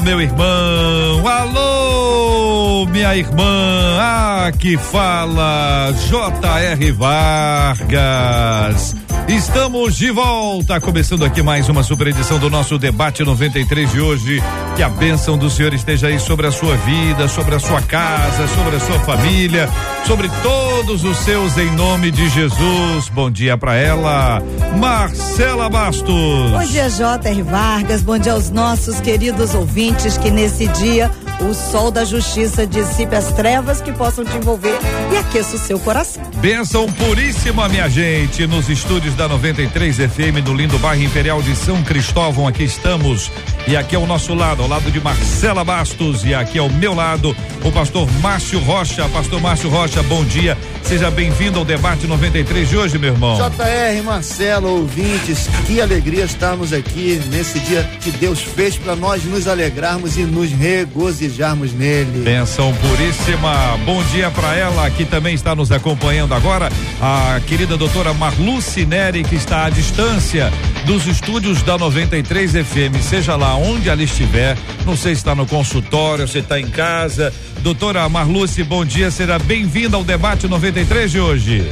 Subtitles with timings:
[0.00, 1.26] meu irmão.
[1.26, 3.98] Alô, minha irmã.
[4.00, 6.92] Ah, que fala J.R.
[6.92, 8.94] Vargas.
[9.28, 14.42] Estamos de volta, começando aqui mais uma super edição do nosso debate 93 de hoje.
[14.76, 18.48] Que a bênção do Senhor esteja aí sobre a sua vida, sobre a sua casa,
[18.48, 19.68] sobre a sua família,
[20.06, 23.08] sobre todos os seus em nome de Jesus.
[23.10, 24.42] Bom dia para ela,
[24.78, 26.50] Marcela Bastos.
[26.50, 27.42] Bom dia, J.R.
[27.42, 28.02] Vargas.
[28.02, 31.10] Bom dia aos nossos queridos ouvintes que nesse dia
[31.48, 34.78] o sol da justiça dissipe as trevas que possam te envolver
[35.12, 36.22] e aqueça o seu coração.
[36.36, 41.82] Bênção puríssima, minha gente, nos estúdios da 93 FM do lindo bairro Imperial de São
[41.82, 42.46] Cristóvão.
[42.46, 43.30] Aqui estamos
[43.66, 47.36] e aqui ao nosso lado, ao lado de Marcela Bastos e aqui ao meu lado,
[47.64, 49.08] o pastor Márcio Rocha.
[49.08, 50.56] Pastor Márcio Rocha, bom dia.
[50.84, 53.36] Seja bem-vindo ao debate 93 de hoje, meu irmão.
[53.36, 59.46] JR, Marcelo, ouvintes, que alegria estarmos aqui nesse dia que Deus fez para nós nos
[59.46, 61.31] alegrarmos e nos regozijarmos
[61.72, 62.22] nele.
[62.24, 63.78] Benção puríssima.
[63.84, 66.68] Bom dia para ela que também está nos acompanhando agora,
[67.00, 70.52] a querida doutora Marluce Neri, que está à distância
[70.84, 75.46] dos estúdios da 93 FM, seja lá onde ela estiver, não sei se está no
[75.46, 77.32] consultório, se está em casa.
[77.62, 81.64] Doutora Marluce, bom dia, seja bem-vinda ao debate 93 de hoje.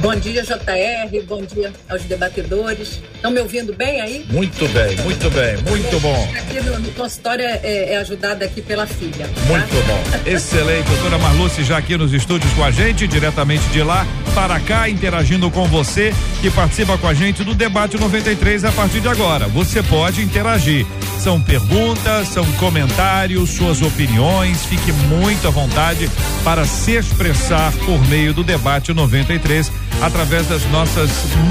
[0.00, 1.26] Bom dia, JR.
[1.26, 3.00] Bom dia aos debatedores.
[3.14, 4.26] Estão me ouvindo bem aí?
[4.30, 6.28] Muito bem, muito bem, muito bom.
[6.36, 9.28] Aqui no, no consultório é, é, ajudada aqui pela filha.
[9.28, 9.40] Tá?
[9.42, 10.30] Muito bom.
[10.30, 14.88] Excelente, doutora Marluce já aqui nos estúdios com a gente, diretamente de lá para cá,
[14.88, 19.46] interagindo com você que participa com a gente do debate 93 a partir de agora.
[19.48, 20.86] Você pode interagir.
[21.20, 24.64] São perguntas, são comentários, suas opiniões.
[24.64, 26.10] Fique muito à vontade
[26.42, 29.70] para se expressar por meio do debate 93
[30.00, 31.10] através das nossas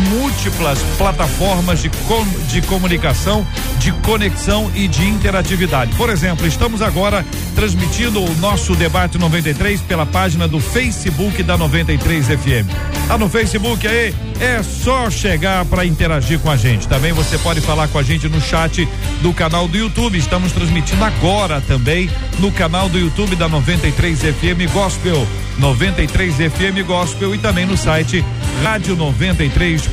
[0.10, 3.46] múltiplas plataformas de, com, de comunicação,
[3.80, 5.96] de conexão e de interatividade.
[5.96, 7.26] Por exemplo, estamos agora
[7.56, 12.68] transmitindo o nosso debate 93 pela página do Facebook da 93 FM.
[13.08, 14.14] Tá no Facebook aí?
[14.42, 16.88] É só chegar para interagir com a gente.
[16.88, 18.90] Também você pode falar com a gente no chat
[19.22, 20.18] do canal do YouTube.
[20.18, 22.10] Estamos transmitindo agora também
[22.40, 25.28] no canal do YouTube da 93 FM Gospel.
[25.60, 28.26] 93 FM Gospel e também no site
[28.64, 29.92] rádio93.com.br.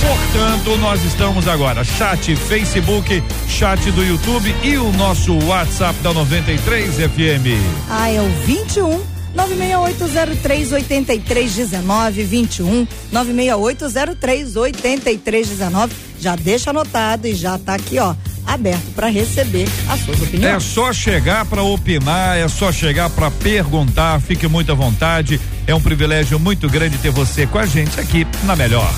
[0.00, 6.94] Portanto, nós estamos agora chat Facebook, chat do YouTube e o nosso WhatsApp da 93
[6.94, 7.60] FM.
[7.90, 15.94] Ah, é o 21 96803 8319 21 96803 8319.
[16.20, 18.14] Já deixa anotado e já tá aqui, ó
[18.46, 20.56] aberto para receber as suas opiniões.
[20.56, 25.40] É só chegar para opinar, é só chegar para perguntar, fique muito à vontade.
[25.66, 28.92] É um privilégio muito grande ter você com a gente aqui na Melhor.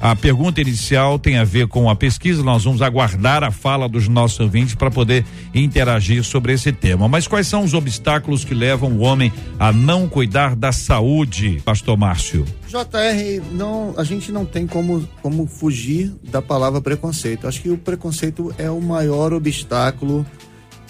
[0.00, 4.08] A pergunta inicial tem a ver com a pesquisa, nós vamos aguardar a fala dos
[4.08, 7.06] nossos ouvintes para poder interagir sobre esse tema.
[7.06, 11.98] Mas quais são os obstáculos que levam o homem a não cuidar da saúde, pastor
[11.98, 12.46] Márcio?
[12.66, 17.46] JR, não, a gente não tem como, como fugir da palavra preconceito.
[17.46, 20.24] Acho que o preconceito é o maior obstáculo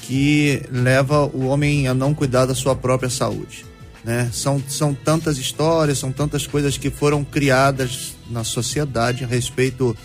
[0.02, 3.64] que leva o homem a não cuidar da sua própria saúde.
[4.04, 4.30] Né?
[4.32, 9.96] São, são tantas histórias, são tantas coisas que foram criadas na sociedade a respeito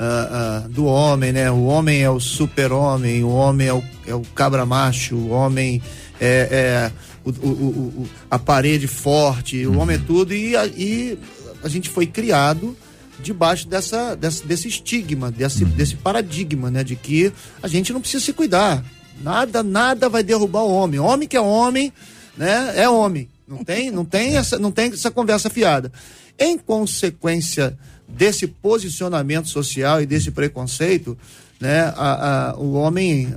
[0.00, 1.50] uh, uh, do homem, né?
[1.50, 5.82] O homem é o super-homem, o homem é o, é o cabra macho, o homem
[6.20, 6.92] é, é
[7.24, 11.18] o, o, o, a parede forte, o homem é tudo, e a, e
[11.62, 12.76] a gente foi criado
[13.20, 16.82] debaixo dessa, dessa desse estigma, desse, desse paradigma, né?
[16.82, 18.84] De que a gente não precisa se cuidar.
[19.22, 20.98] Nada, nada vai derrubar o homem.
[20.98, 21.92] Homem que é homem,
[22.36, 22.72] né?
[22.74, 23.28] É homem.
[23.46, 25.92] Não tem, não tem essa, não tem essa conversa fiada.
[26.40, 27.78] Em consequência
[28.08, 31.16] desse posicionamento social e desse preconceito,
[31.60, 33.32] né, a, a, o homem,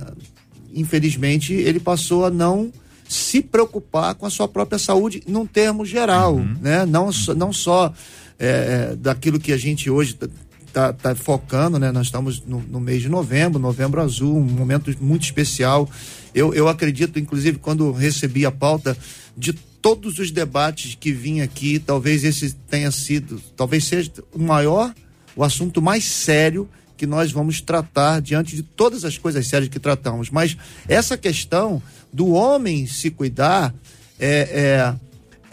[0.72, 2.72] infelizmente, ele passou a não
[3.06, 6.56] se preocupar com a sua própria saúde num termo geral, uhum.
[6.60, 6.86] né?
[6.86, 7.92] Não, não só
[8.38, 10.18] é, é daquilo que a gente hoje
[10.66, 11.92] está tá focando, né?
[11.92, 15.88] Nós estamos no, no, mês de novembro, novembro azul, um momento muito especial.
[16.34, 18.96] Eu, eu acredito, inclusive, quando recebi a pauta
[19.36, 19.54] de
[19.84, 24.94] todos os debates que vim aqui, talvez esse tenha sido, talvez seja o maior,
[25.36, 26.66] o assunto mais sério
[26.96, 30.30] que nós vamos tratar diante de todas as coisas sérias que tratamos.
[30.30, 30.56] Mas
[30.88, 33.74] essa questão do homem se cuidar
[34.18, 34.48] é,
[34.90, 34.94] é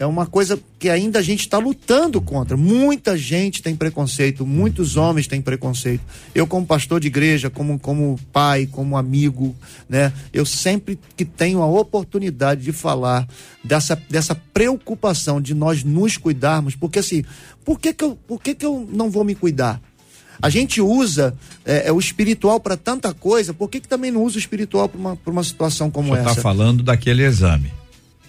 [0.02, 2.56] é uma coisa que ainda a gente está lutando contra.
[2.56, 6.02] Muita gente tem preconceito, muitos homens têm preconceito.
[6.34, 9.54] Eu, como pastor de igreja, como, como pai, como amigo,
[9.88, 10.12] né?
[10.32, 13.28] Eu sempre que tenho a oportunidade de falar
[13.62, 17.22] dessa, dessa preocupação de nós nos cuidarmos, porque assim,
[17.64, 19.80] por que, que, eu, por que, que eu não vou me cuidar?
[20.40, 21.32] A gente usa
[21.64, 24.88] é, é o espiritual para tanta coisa, por que, que também não usa o espiritual
[24.88, 26.24] para uma, uma situação como Você essa?
[26.24, 27.81] Você está falando daquele exame.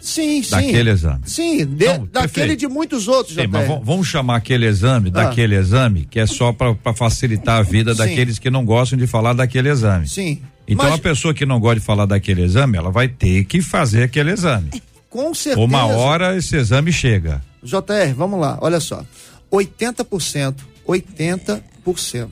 [0.04, 0.50] Sim, sim.
[0.52, 1.22] Daquele exame.
[1.26, 3.38] Sim, de, Não, daquele de muitos outros.
[3.38, 5.24] Sim, mas vamos chamar aquele exame, ah.
[5.24, 8.00] daquele exame, que é só para facilitar a vida sim.
[8.00, 10.06] daqueles que não gostam de falar daquele exame.
[10.10, 10.42] Sim.
[10.68, 10.96] Então mas...
[10.96, 14.32] a pessoa que não gosta de falar daquele exame, ela vai ter que fazer aquele
[14.32, 14.72] exame.
[15.10, 15.66] Com certeza.
[15.66, 17.42] Uma hora esse exame chega.
[17.64, 19.06] JR, vamos lá, olha só.
[19.50, 20.56] 80%,
[20.86, 22.30] 80%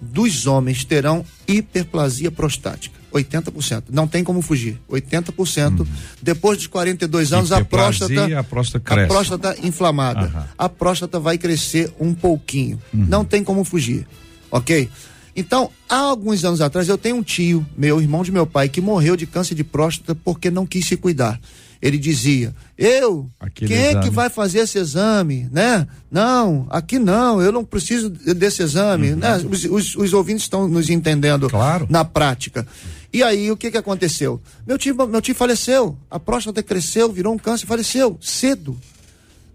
[0.00, 2.98] dos homens terão hiperplasia prostática.
[3.14, 3.84] 80%.
[3.90, 4.78] Não tem como fugir.
[4.90, 5.80] 80%.
[5.80, 5.86] Uhum.
[6.20, 9.04] Depois dos 42 anos, a próstata, a próstata cresce.
[9.04, 10.32] A próstata inflamada.
[10.34, 10.42] Uhum.
[10.58, 12.80] A próstata vai crescer um pouquinho.
[12.92, 13.06] Uhum.
[13.08, 14.06] Não tem como fugir.
[14.50, 14.88] Ok?
[15.36, 18.80] Então, há alguns anos atrás, eu tenho um tio, meu irmão de meu pai, que
[18.80, 21.40] morreu de câncer de próstata porque não quis se cuidar
[21.84, 23.98] ele dizia: Eu, Aquele quem exame.
[23.98, 25.86] é que vai fazer esse exame, né?
[26.10, 29.18] Não, aqui não, eu não preciso desse exame, uhum.
[29.18, 29.36] né?
[29.36, 31.86] Os, os, os, ouvintes estão nos entendendo claro.
[31.90, 32.66] na prática.
[33.14, 34.40] E aí, o que que aconteceu?
[34.66, 38.76] Meu tio, meu tio faleceu, a próstata cresceu, virou um câncer, faleceu cedo.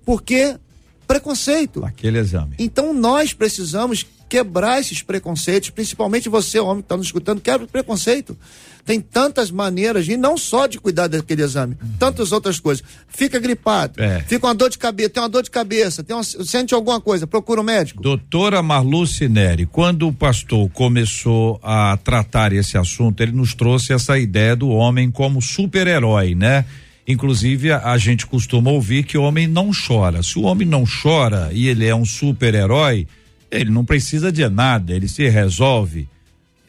[0.05, 0.55] Porque
[1.05, 1.83] preconceito.
[1.83, 2.55] Aquele exame.
[2.57, 7.67] Então nós precisamos quebrar esses preconceitos, principalmente você, homem que está nos escutando, quebra o
[7.67, 8.37] preconceito.
[8.85, 11.89] Tem tantas maneiras, e não só de cuidar daquele exame, uhum.
[11.99, 12.83] tantas outras coisas.
[13.07, 14.21] Fica gripado, é.
[14.21, 17.27] fica uma dor de cabeça, tem uma dor de cabeça, tem uma, sente alguma coisa,
[17.27, 18.01] procura um médico.
[18.01, 24.17] Doutora Marlu Cineri, quando o pastor começou a tratar esse assunto, ele nos trouxe essa
[24.17, 26.65] ideia do homem como super-herói, né?
[27.07, 30.21] Inclusive, a, a, gente costuma ouvir que o homem não chora.
[30.21, 33.07] Se o homem não chora e ele é um super-herói,
[33.51, 36.07] ele não precisa de nada, ele se resolve.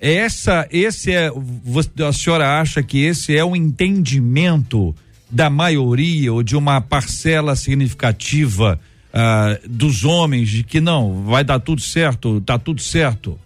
[0.01, 4.95] Essa, esse é, a senhora acha que esse é o entendimento
[5.31, 11.61] da maioria ou de uma parcela significativa uh, dos homens de que não, vai dar
[11.61, 13.39] tudo certo, tá tudo certo?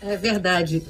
[0.00, 0.82] É verdade.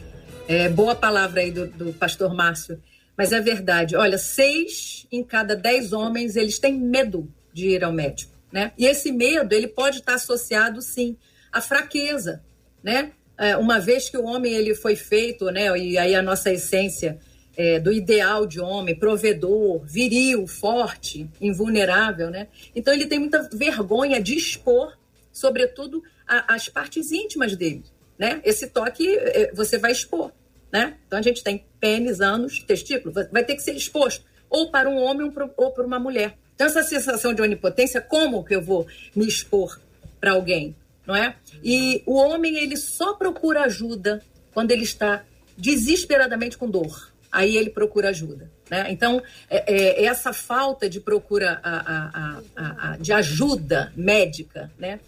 [0.47, 2.79] É boa palavra aí do, do pastor Márcio,
[3.17, 3.97] mas é verdade.
[3.97, 8.73] Olha, seis em cada dez homens eles têm medo de ir ao médico né?
[8.76, 11.16] E esse medo, ele pode estar associado, sim,
[11.50, 12.44] à fraqueza,
[12.82, 13.12] né?
[13.38, 15.76] É, uma vez que o homem ele foi feito, né?
[15.78, 17.18] E aí a nossa essência
[17.56, 22.49] é, do ideal de homem, provedor, viril, forte, invulnerável, né?
[22.75, 24.97] Então ele tem muita vergonha de expor,
[25.32, 27.82] sobretudo, a, as partes íntimas dele,
[28.18, 28.40] né?
[28.44, 30.30] Esse toque é, você vai expor,
[30.71, 30.99] né?
[31.06, 35.02] Então a gente tem pênis, ânus, testículo, vai ter que ser exposto ou para um
[35.02, 36.37] homem ou para uma mulher.
[36.62, 39.81] Então, essa sensação de onipotência, como que eu vou me expor
[40.21, 41.35] para alguém, não é?
[41.61, 44.23] E o homem, ele só procura ajuda
[44.54, 45.25] quando ele está
[45.59, 47.12] desesperadamente com dor.
[47.33, 48.49] Aí ele procura ajuda.
[48.71, 48.87] Né?
[48.90, 55.00] Então, é, é essa falta de procura a, a, a, de ajuda médica, né?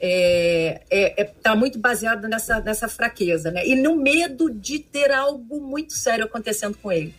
[0.00, 3.66] é, é, é, tá muito baseado nessa, nessa fraqueza, né?
[3.66, 7.14] E no medo de ter algo muito sério acontecendo com ele.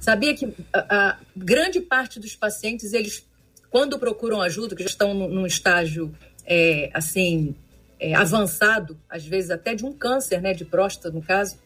[0.00, 3.26] Sabia que a, a grande parte dos pacientes, eles,
[3.70, 7.54] quando procuram ajuda, que já estão num, num estágio, é, assim,
[7.98, 11.58] é, avançado, às vezes até de um câncer, né, de próstata, no caso,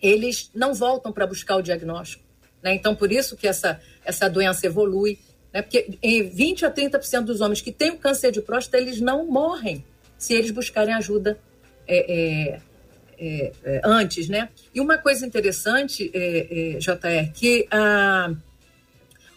[0.00, 2.24] eles não voltam para buscar o diagnóstico.
[2.62, 2.74] Né?
[2.74, 5.18] Então, por isso que essa, essa doença evolui.
[5.52, 5.62] Né?
[5.62, 9.26] Porque em 20 a 30% dos homens que têm o câncer de próstata, eles não
[9.26, 9.84] morrem
[10.18, 11.38] se eles buscarem ajuda
[11.86, 12.60] é, é,
[13.18, 14.48] é, é, antes, né?
[14.74, 17.68] E uma coisa interessante, é, é, JR, que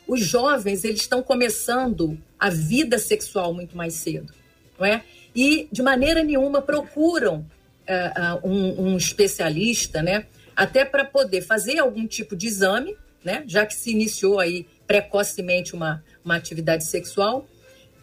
[0.07, 4.33] os jovens eles estão começando a vida sexual muito mais cedo,
[4.77, 5.03] não é?
[5.35, 7.45] E de maneira nenhuma procuram
[7.87, 10.27] ah, um, um especialista, né?
[10.55, 13.43] Até para poder fazer algum tipo de exame, né?
[13.47, 17.47] Já que se iniciou aí precocemente uma, uma atividade sexual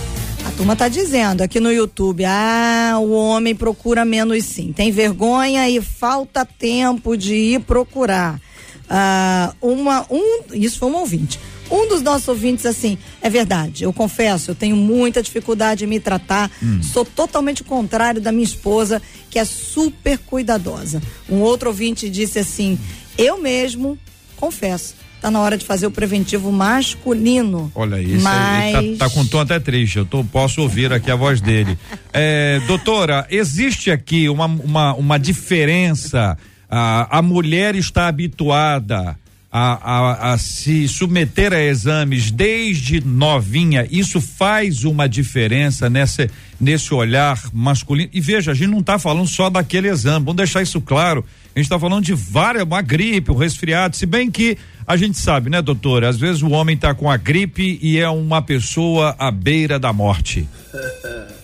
[0.46, 4.72] A turma tá dizendo aqui no YouTube, ah, o homem procura menos sim.
[4.72, 8.40] Tem vergonha e falta tempo de ir procurar.
[8.88, 11.38] Ah, uma, um, isso foi um ouvinte.
[11.70, 16.00] Um dos nossos ouvintes, assim, é verdade, eu confesso, eu tenho muita dificuldade em me
[16.00, 16.50] tratar,
[16.82, 21.02] sou totalmente contrário da minha esposa, que é super cuidadosa.
[21.28, 22.78] Um outro ouvinte disse assim,
[23.16, 23.98] eu mesmo,
[24.36, 27.70] confesso, tá na hora de fazer o preventivo masculino.
[27.74, 28.74] Olha isso, mas...
[28.74, 31.40] aí, tá, tá com um tom até triste, eu tô, posso ouvir aqui a voz
[31.40, 31.78] dele.
[32.20, 36.36] É, doutora, existe aqui uma, uma, uma diferença,
[36.68, 39.16] a, a mulher está habituada
[39.50, 46.28] a, a, a se submeter a exames desde novinha, isso faz uma diferença nessa,
[46.60, 48.10] nesse olhar masculino.
[48.12, 51.24] E veja, a gente não está falando só daquele exame, vamos deixar isso claro.
[51.54, 55.18] A gente está falando de várias, uma gripe, um resfriado, se bem que a gente
[55.18, 56.08] sabe, né, doutora?
[56.08, 59.92] Às vezes o homem está com a gripe e é uma pessoa à beira da
[59.92, 60.46] morte.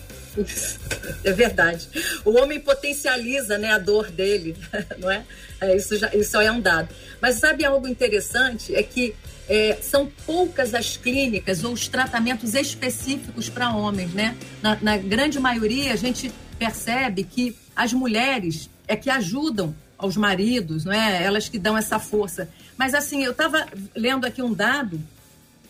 [1.23, 1.87] É verdade.
[2.25, 4.55] O homem potencializa né, a dor dele,
[4.99, 5.23] não é?
[5.65, 6.89] É, isso, já, isso é um dado.
[7.21, 8.75] Mas sabe algo interessante?
[8.75, 9.15] É que
[9.47, 14.35] é, são poucas as clínicas ou os tratamentos específicos para homens, né?
[14.61, 20.85] Na, na grande maioria, a gente percebe que as mulheres é que ajudam aos maridos,
[20.85, 21.23] não é?
[21.23, 22.49] Elas que dão essa força.
[22.77, 25.01] Mas assim, eu estava lendo aqui um dado,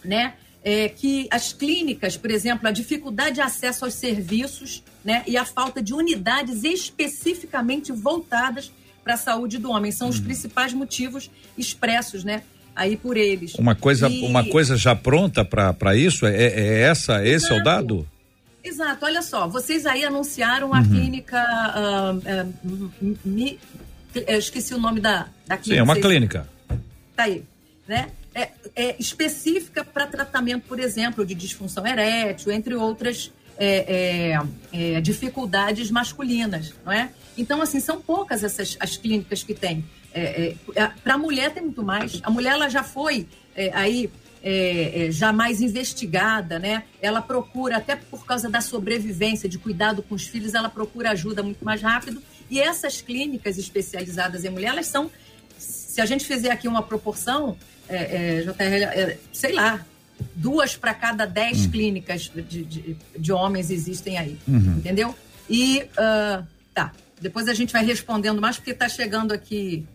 [0.04, 0.34] né?
[0.66, 5.46] é, que as clínicas, por exemplo, a dificuldade de acesso aos serviços né, e a
[5.46, 8.72] falta de unidades especificamente voltadas
[9.06, 12.42] para a saúde do homem são os principais motivos expressos né,
[12.76, 13.54] aí por eles.
[13.56, 16.26] Uma coisa, E- uma coisa já pronta para isso?
[16.26, 17.64] É, é essa, esse é o Exato.
[17.64, 18.08] dado?
[18.64, 21.38] Exato, olha só, vocês aí anunciaram a clínica.
[21.40, 22.46] ah, ah,
[23.24, 23.60] mi-
[24.28, 25.64] eu esqueci o nome da, da clínica.
[25.76, 26.48] Sim, é uma clínica.
[27.16, 27.44] tá aí,
[27.88, 28.10] né?
[28.34, 35.02] É, é específica para tratamento, por exemplo, de disfunção erétil, entre outras é, é, é,
[35.02, 37.10] dificuldades masculinas, não é?
[37.38, 39.84] Então, assim, são poucas essas as clínicas que tem.
[41.04, 42.20] para a mulher tem muito mais.
[42.24, 44.10] A mulher ela já foi é, aí
[44.44, 46.84] é, é, já mais investigada, né?
[47.02, 51.42] Ela procura até por causa da sobrevivência, de cuidado com os filhos, ela procura ajuda
[51.42, 52.22] muito mais rápido.
[52.50, 55.10] E essas clínicas especializadas em mulher, elas são
[55.58, 57.58] se a gente fizer aqui uma proporção,
[57.88, 59.86] é, é, JR, é, sei lá,
[60.36, 65.16] duas para cada dez clínicas de, de, de homens existem aí, entendeu?
[65.50, 66.44] E, ah,
[66.74, 66.92] tá,
[67.22, 69.86] depois a gente vai respondendo mais, porque está chegando aqui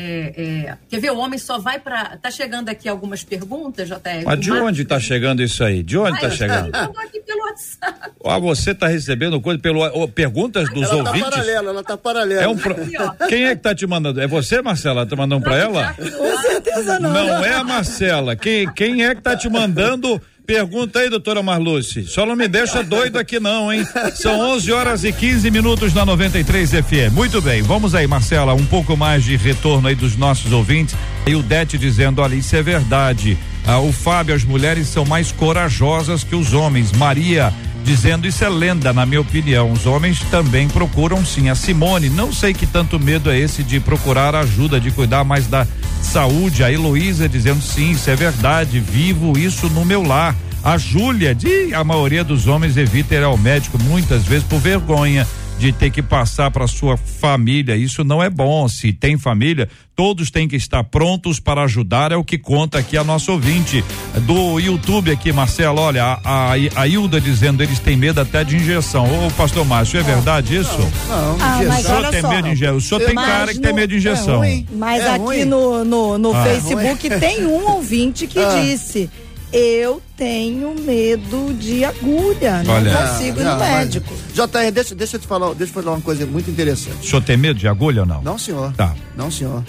[0.00, 1.10] é, é, quer ver?
[1.10, 2.16] O homem só vai para.
[2.18, 4.22] Tá chegando aqui algumas perguntas, JR.
[4.24, 5.82] Mas de onde está chegando isso aí?
[5.82, 6.70] De onde está chegando?
[6.78, 8.12] Eu aqui pelo WhatsApp.
[8.24, 11.30] Ah, você está recebendo coisa pelo oh, perguntas dos Ela tá ouvintes?
[11.30, 12.42] paralela, ela tá paralela.
[12.42, 13.26] É um pro- Aqui.
[13.28, 14.20] Quem é que tá te mandando?
[14.20, 15.04] É você, Marcela?
[15.04, 15.92] Tá mandando para ela?
[15.94, 17.12] Com certeza não.
[17.12, 18.36] Não é a Marcela.
[18.36, 20.22] Quem, quem é que tá te mandando?
[20.48, 22.06] Pergunta aí, doutora Marluce.
[22.06, 23.86] Só não me deixa doido aqui não, hein?
[24.16, 27.12] São 11 horas e 15 minutos na 93 FM.
[27.12, 30.96] Muito bem, vamos aí, Marcela, um pouco mais de retorno aí dos nossos ouvintes.
[31.26, 33.36] E o Dete dizendo, olha, isso é verdade.
[33.66, 36.92] Ah, o Fábio, as mulheres são mais corajosas que os homens.
[36.92, 37.52] Maria
[37.84, 39.70] dizendo isso é lenda, na minha opinião.
[39.70, 41.50] Os homens também procuram sim.
[41.50, 45.46] A Simone, não sei que tanto medo é esse de procurar ajuda, de cuidar mais
[45.46, 45.66] da
[46.04, 46.64] saúde.
[46.64, 48.80] A Heloísa dizendo sim, isso é verdade.
[48.80, 50.34] Vivo isso no meu lar.
[50.62, 55.26] A Júlia, de a maioria dos homens evita ir ao médico muitas vezes por vergonha
[55.58, 57.76] de ter que passar para sua família.
[57.76, 58.68] Isso não é bom.
[58.68, 62.12] Se tem família, todos têm que estar prontos para ajudar.
[62.12, 63.84] É o que conta aqui a nossa ouvinte
[64.22, 65.80] do YouTube aqui, Marcelo.
[65.80, 69.04] Olha, a, a, a Hilda dizendo eles têm medo até de injeção.
[69.26, 70.78] Ô, pastor Márcio, é verdade isso?
[71.08, 71.68] Não, Ah, injeção.
[71.68, 72.28] mas o senhor tem só.
[72.28, 72.76] medo de injeção?
[72.76, 74.34] O senhor tem cara que tem no- medo de injeção.
[74.44, 74.66] É ruim.
[74.72, 75.44] Mas É aqui ruim.
[75.44, 76.44] no, no, no Ah.
[76.44, 78.60] Facebook tem um ouvinte que Ah.
[78.62, 79.10] disse:
[79.52, 82.94] Eu tenho medo de agulha, não Olha.
[82.94, 84.12] consigo ir no Não, médico.
[84.34, 87.08] JR, deixa, deixa eu te falar, deixa eu falar uma coisa muito O interessante.
[87.08, 88.20] senhor tem medo de agulha ou não?
[88.22, 88.72] Não, senhor.
[88.74, 88.94] Tá.
[89.16, 89.64] Não, senhor.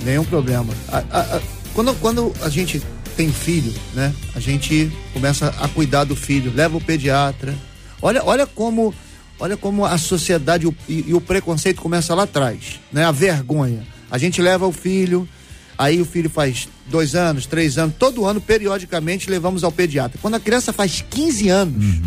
[0.00, 0.72] Nenhum problema.
[0.88, 1.40] A- a- a-
[1.74, 2.80] quando, quando a gente
[3.16, 4.12] tem filho, né?
[4.36, 7.54] A gente começa a cuidar do filho, leva o pediatra.
[8.00, 8.94] Olha, olha como,
[9.40, 13.04] olha como a sociedade e o, e- e o preconceito começa lá atrás, né?
[13.04, 13.84] A vergonha.
[14.10, 15.28] A gente leva o filho,
[15.78, 20.18] aí o filho faz dois anos, três anos, todo ano, periodicamente, levamos ao pediatra.
[20.20, 22.00] Quando a criança faz 15 anos,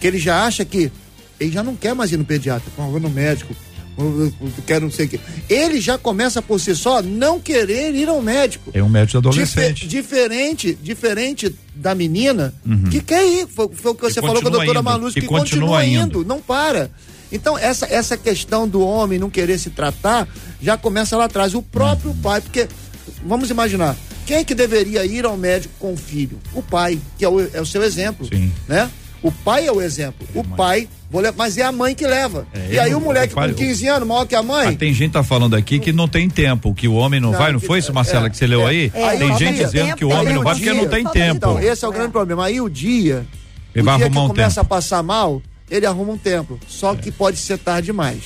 [0.00, 0.90] que ele já acha que
[1.38, 3.54] ele já não quer mais ir no pediatra, vou no médico,
[4.66, 5.20] quero não sei o quê.
[5.48, 8.70] Ele já começa por si só não querer ir ao médico.
[8.74, 9.86] É um médico adolescente.
[9.86, 12.54] diferente, diferente da menina
[12.90, 13.46] que quer ir.
[13.46, 15.86] Foi, foi o que você falou com a doutora indo, Maluz, que que, continua continua,
[15.86, 16.20] indo.
[16.20, 16.24] indo.
[16.24, 16.90] não para.
[17.34, 20.26] Então, essa, essa questão do homem não querer se tratar
[20.62, 21.52] já começa lá atrás.
[21.54, 22.68] O próprio pai, porque,
[23.26, 26.38] vamos imaginar, quem é que deveria ir ao médico com o filho?
[26.54, 28.26] O pai, que é o, é o seu exemplo.
[28.32, 28.50] Sim.
[28.68, 28.88] Né?
[29.22, 30.26] O pai é o exemplo.
[30.34, 32.46] o pai, vou levar, mas é a mãe que leva.
[32.52, 34.68] É, e aí eu- o moleque falo- com 15 anos, maior que a mãe.
[34.68, 37.38] Ah, tem gente tá falando aqui que não tem tempo, que o homem não, Não,
[37.38, 38.70] vai, não que- foi isso, Marcela, é, que você leu é.
[38.70, 38.92] aí?
[38.94, 41.04] É, tem falta gente dizendo tempo, que o homem não vai porque dia, não tem
[41.04, 41.36] de tempo.
[41.36, 42.44] Então, esse é o grande problema.
[42.44, 43.26] Aí o dia,
[43.74, 44.74] Ele o vai dia que um começa tempo.
[44.74, 45.42] a passar mal,
[45.76, 46.58] ele arruma um tempo.
[46.68, 48.20] Só que pode ser tarde demais.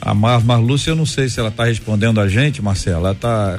[0.00, 3.08] A Mar Marlúcia, eu não sei se ela tá respondendo a gente, Marcela.
[3.08, 3.58] Ela tá.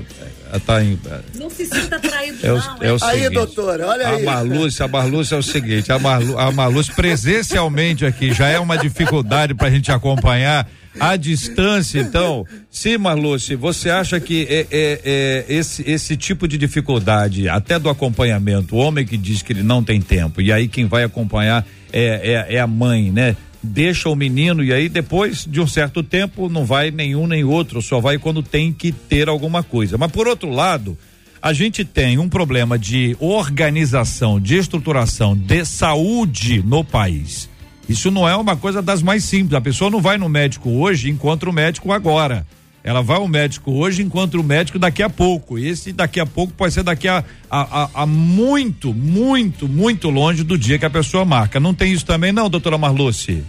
[0.50, 1.00] Ela tá em.
[1.36, 2.78] Não se sinta traído, É o, não.
[2.82, 4.24] é o Aí, seguinte, doutora, olha A aí.
[4.24, 8.78] Marlúcia, a Marlúcia é o seguinte, a, Marlu, a Marlúcia presencialmente aqui já é uma
[8.78, 15.46] dificuldade pra gente acompanhar a distância, então, se Marlúcia, você acha que é, é- é
[15.50, 19.84] esse, esse tipo de dificuldade, até do acompanhamento, o homem que diz que ele não
[19.84, 23.38] tem tempo, e aí quem vai acompanhar é, é, é a mãe, né?
[23.64, 27.82] Deixa o menino e aí depois de um certo tempo não vai nenhum nem outro,
[27.82, 29.98] só vai quando tem que ter alguma coisa.
[29.98, 30.96] Mas por outro lado,
[31.42, 37.50] a gente tem um problema de organização, de estruturação de saúde no país.
[37.88, 39.54] Isso não é uma coisa das mais simples.
[39.54, 42.46] A pessoa não vai no médico hoje e encontra o médico agora.
[42.86, 45.58] Ela vai ao médico hoje encontra o médico daqui a pouco.
[45.58, 50.44] Esse daqui a pouco pode ser daqui a, a, a- a muito, muito, muito longe
[50.44, 51.60] do dia que a pessoa marca.
[51.60, 53.44] Não tem isso também, não, doutora Marluce?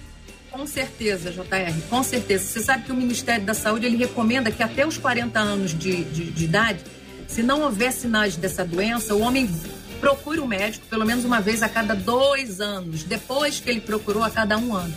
[0.50, 2.44] Com certeza, JR, com certeza.
[2.46, 6.02] Você sabe que o Ministério da Saúde ele recomenda que até os 40 anos de,
[6.04, 6.78] de, de idade,
[7.28, 9.50] se não houver sinais dessa doença, o homem
[10.00, 14.22] procure o médico pelo menos uma vez a cada dois anos, depois que ele procurou
[14.24, 14.94] a cada um ano.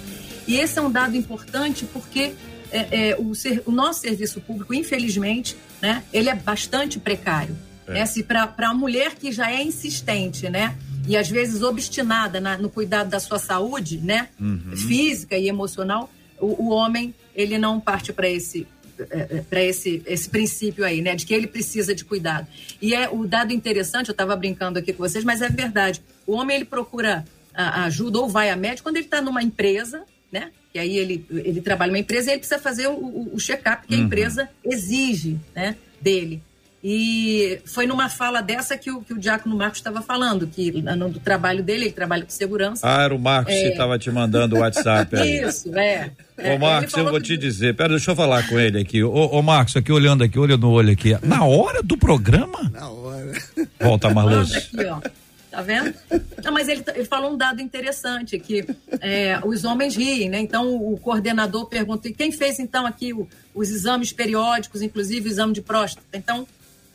[0.48, 2.32] E esse é um dado importante porque
[2.72, 7.56] é, é, o, ser- o nosso serviço público, infelizmente, né, ele é bastante precário.
[7.88, 8.06] Né?
[8.06, 10.78] Se para a mulher que já é insistente, né?
[11.08, 14.30] E às vezes obstinada na- no cuidado da sua saúde, né?
[14.76, 16.08] Física e emocional,
[16.40, 18.68] o, o homem ele não parte para esse
[19.50, 21.16] para esse, esse princípio aí, né?
[21.16, 22.46] De que ele precisa de cuidado.
[22.82, 26.02] E é o dado interessante, eu estava brincando aqui com vocês, mas é verdade.
[26.28, 30.52] O homem ele procura ajuda ou vai a médico quando ele está numa empresa, né?
[30.72, 33.88] Que aí ele, ele trabalha numa empresa e ele precisa fazer o, o- o check-up
[33.88, 35.76] que a empresa exige, né?
[36.02, 36.42] Dele.
[36.82, 41.10] E foi numa fala dessa que o, que o Diácono Marcos estava falando, que no
[41.10, 42.88] do trabalho dele, ele trabalha com segurança.
[42.88, 45.42] Ah, era o Marcos que estava te mandando o WhatsApp aí.
[45.42, 46.10] Isso, é.
[46.38, 47.76] É, Ô, Marcos, eu vou que- te dizer.
[47.76, 49.04] Pera, deixa eu falar com ele aqui.
[49.04, 51.18] Ô, ô Marcos, aqui olhando aqui, olho no olho aqui.
[51.22, 52.70] Na hora do programa?
[52.72, 53.34] Na hora.
[53.82, 54.56] Volta, Marluz.
[54.56, 55.02] aqui, ó.
[55.52, 55.94] Tá vendo?
[56.44, 58.64] Não, mas ele, ele falou um dado interessante, que
[59.02, 60.40] é, os homens riem, né?
[60.40, 65.32] Então o coordenador perguntou, e quem fez então aqui o, os exames periódicos, inclusive o
[65.32, 66.06] exame de próstata?
[66.14, 66.48] Então,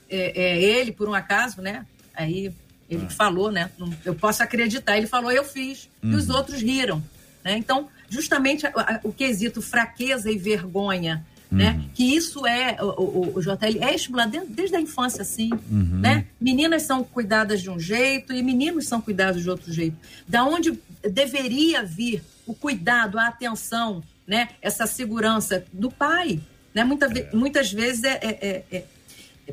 [0.08, 1.84] é, é ele, por um acaso, né?
[2.14, 2.52] Aí
[2.88, 3.70] ele falou, né?
[3.76, 4.96] Não- Eu posso acreditar.
[4.96, 5.88] Ele falou, eu fiz.
[6.02, 7.02] E os outros riram.
[7.42, 7.56] Né?
[7.58, 8.64] Então, justamente
[9.02, 11.80] o quesito fraqueza e vergonha, né?
[11.94, 16.26] Que isso é, o, o, o JL é estimulado desde, desde a infância, assim, né?
[16.40, 19.96] Meninas são cuidadas de um jeito e meninos são cuidados de outro jeito.
[20.28, 20.78] Da onde
[21.10, 24.48] deveria vir o cuidado, a atenção, né?
[24.60, 26.40] Essa segurança do pai,
[26.74, 26.82] né?
[26.84, 28.38] Muita ve- Muitas vezes é- é-
[28.70, 28.84] é- é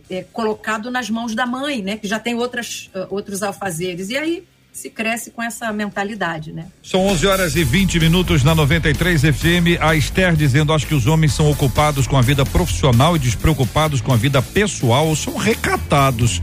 [0.09, 1.97] é, colocado nas mãos da mãe, né?
[1.97, 4.09] Que já tem outras, ah, outros alfazeres.
[4.09, 6.65] E aí se cresce com essa mentalidade, né?
[6.81, 9.79] São 11 horas e 20 minutos na 93 FM.
[9.79, 14.01] A Esther dizendo: acho que os homens são ocupados com a vida profissional e despreocupados
[14.01, 16.41] com a vida pessoal, ou são recatados.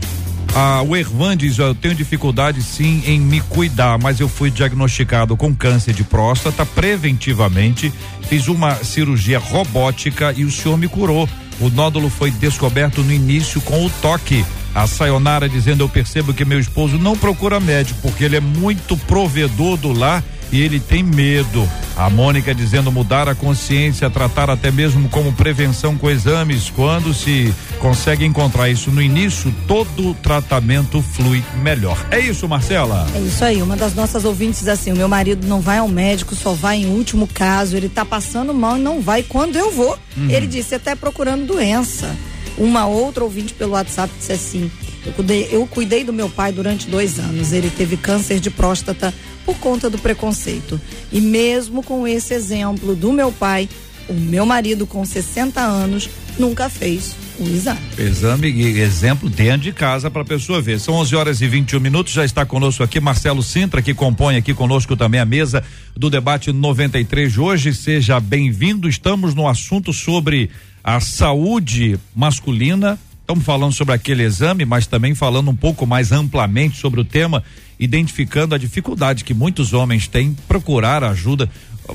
[0.55, 5.35] Ah, o Ervan diz: eu tenho dificuldade sim em me cuidar, mas eu fui diagnosticado
[5.35, 7.91] com câncer de próstata preventivamente.
[8.27, 11.27] Fiz uma cirurgia robótica e o senhor me curou.
[11.59, 14.45] O nódulo foi descoberto no início com o toque.
[14.73, 18.95] A Sayonara dizendo: Eu percebo que meu esposo não procura médico porque ele é muito
[18.97, 21.67] provedor do lar e ele tem medo.
[21.95, 26.69] A Mônica dizendo mudar a consciência, tratar até mesmo como prevenção com exames.
[26.69, 31.97] Quando se consegue encontrar isso no início, todo o tratamento flui melhor.
[32.09, 33.05] É isso, Marcela?
[33.13, 35.87] É isso aí, uma das nossas ouvintes diz assim: o meu marido não vai ao
[35.87, 39.71] médico, só vai em último caso, ele tá passando mal e não vai quando eu
[39.71, 39.97] vou.
[40.29, 42.15] Ele disse até procurando doença.
[42.59, 44.71] Uma outra ouvinte pelo WhatsApp disse assim:
[45.05, 47.53] eu cuidei, eu cuidei do meu pai durante dois anos.
[47.53, 49.13] Ele teve câncer de próstata
[49.45, 50.79] por conta do preconceito.
[51.11, 53.69] E mesmo com esse exemplo do meu pai,
[54.09, 57.79] o meu marido com 60 anos nunca fez o exame.
[57.97, 60.79] Exame e exemplo dentro de casa para a pessoa ver.
[60.79, 62.13] São 11 horas e 21 minutos.
[62.13, 65.63] Já está conosco aqui Marcelo Sintra, que compõe aqui conosco também a mesa
[65.95, 67.73] do debate 93 de hoje.
[67.73, 68.89] Seja bem-vindo.
[68.89, 70.49] Estamos no assunto sobre
[70.83, 72.97] a saúde masculina.
[73.21, 77.43] Estamos falando sobre aquele exame, mas também falando um pouco mais amplamente sobre o tema,
[77.79, 81.49] identificando a dificuldade que muitos homens têm procurar ajuda.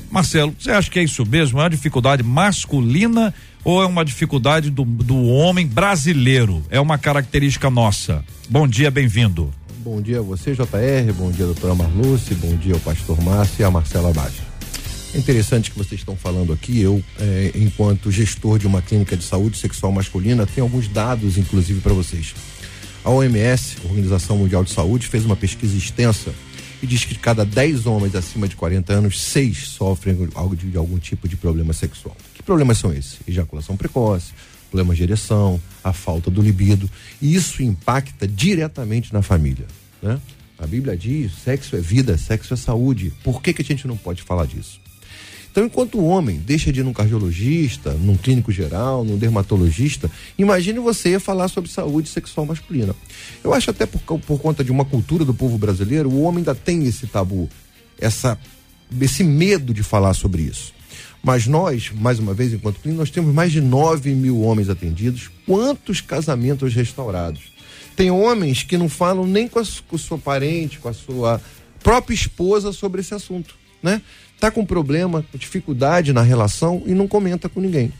[0.09, 1.59] Marcelo, você acha que é isso mesmo?
[1.59, 6.63] É uma dificuldade masculina ou é uma dificuldade do, do homem brasileiro?
[6.69, 8.23] É uma característica nossa.
[8.49, 9.53] Bom dia, bem-vindo.
[9.79, 11.13] Bom dia a você, JR.
[11.17, 12.33] Bom dia, doutora Marluce.
[12.35, 14.54] Bom dia ao pastor Márcio e a Marcela Baixo.
[15.15, 16.81] É interessante que vocês estão falando aqui.
[16.81, 21.79] Eu, eh, enquanto gestor de uma clínica de saúde sexual masculina, tenho alguns dados, inclusive,
[21.79, 22.35] para vocês.
[23.01, 26.33] A OMS, Organização Mundial de Saúde, fez uma pesquisa extensa
[26.83, 30.75] e diz que cada 10 homens acima de 40 anos, 6 sofrem algo de, de
[30.75, 32.17] algum tipo de problema sexual.
[32.33, 33.19] Que problemas são esses?
[33.25, 34.33] Ejaculação precoce,
[34.69, 36.91] problemas de ereção, a falta do libido.
[37.21, 39.65] E isso impacta diretamente na família.
[40.03, 40.19] Né?
[40.59, 43.13] A Bíblia diz: sexo é vida, sexo é saúde.
[43.23, 44.83] Por que, que a gente não pode falar disso?
[45.55, 50.79] Então, enquanto o homem deixa de ir num cardiologista, num clínico geral, num dermatologista, imagine
[50.79, 52.93] você falar sobre saúde sexual masculina.
[53.41, 56.53] Eu acho até por, por conta de uma cultura do povo brasileiro, o homem ainda
[56.53, 57.49] tem esse tabu,
[57.97, 58.37] essa,
[58.99, 60.73] esse medo de falar sobre isso.
[61.23, 65.31] Mas nós, mais uma vez, enquanto clínica, nós temos mais de 9 mil homens atendidos.
[65.45, 67.43] Quantos casamentos restaurados?
[67.95, 71.39] Tem homens que não falam nem com a, com o seu parente, com a sua
[71.81, 74.01] própria esposa sobre esse assunto, né?
[74.39, 77.91] Tá com problema, dificuldade na relação e não comenta com ninguém.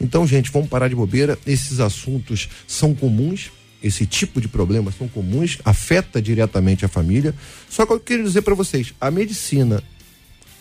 [0.00, 1.38] Então, gente, vamos parar de bobeira.
[1.46, 3.50] Esses assuntos são comuns,
[3.82, 7.34] esse tipo de problema são comuns, afeta diretamente a família.
[7.68, 9.82] Só que eu quero dizer para vocês, a medicina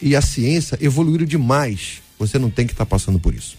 [0.02, 2.02] e a ciência evoluíram demais.
[2.18, 3.56] Você não tem que estar passando por isso.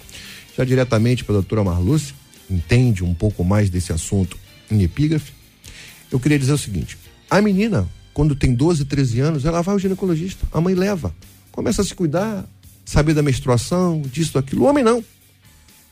[0.57, 2.15] Já diretamente para a doutora Marluce,
[2.51, 4.37] entende um pouco mais desse assunto
[4.71, 5.33] em epígrafe,
[6.11, 9.79] eu queria dizer o seguinte: a menina, quando tem 12, 13 anos, ela vai ao
[9.79, 11.15] ginecologista, a mãe leva,
[11.53, 12.45] começa a se cuidar,
[12.85, 14.63] saber da menstruação, disso, daquilo.
[14.63, 15.05] O homem não.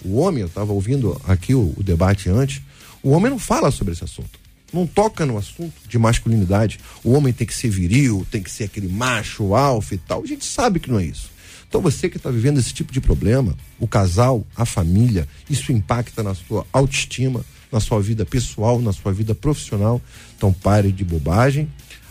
[0.05, 2.63] O homem, eu estava ouvindo aqui o, o debate antes,
[3.03, 4.39] o homem não fala sobre esse assunto.
[4.73, 6.79] Não toca no assunto de masculinidade.
[7.03, 10.23] O homem tem que ser viril, tem que ser aquele macho, alfa e tal.
[10.23, 11.31] A gente sabe que não é isso.
[11.69, 16.23] Então você que está vivendo esse tipo de problema, o casal, a família, isso impacta
[16.23, 20.01] na sua autoestima, na sua vida pessoal, na sua vida profissional.
[20.37, 21.69] Então pare de bobagem.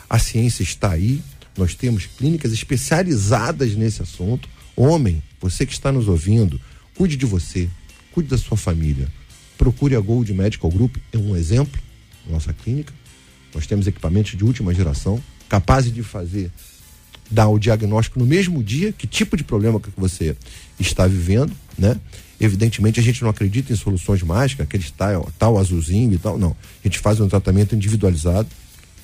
[0.09, 1.21] A ciência está aí.
[1.57, 4.47] Nós temos clínicas especializadas nesse assunto.
[4.75, 6.61] Homem, você que está nos ouvindo,
[6.95, 7.67] cuide de você,
[8.11, 9.07] cuide da sua família.
[9.57, 11.81] Procure a Gold Medical Group, é um exemplo,
[12.29, 12.93] nossa clínica.
[13.53, 16.51] Nós temos equipamentos de última geração, capazes de fazer,
[17.29, 20.35] dar o diagnóstico no mesmo dia, que tipo de problema que você
[20.79, 21.99] está vivendo, né?
[22.39, 26.51] Evidentemente, a gente não acredita em soluções mágicas, aquele tal, tal azulzinho e tal, não.
[26.51, 28.47] A gente faz um tratamento individualizado,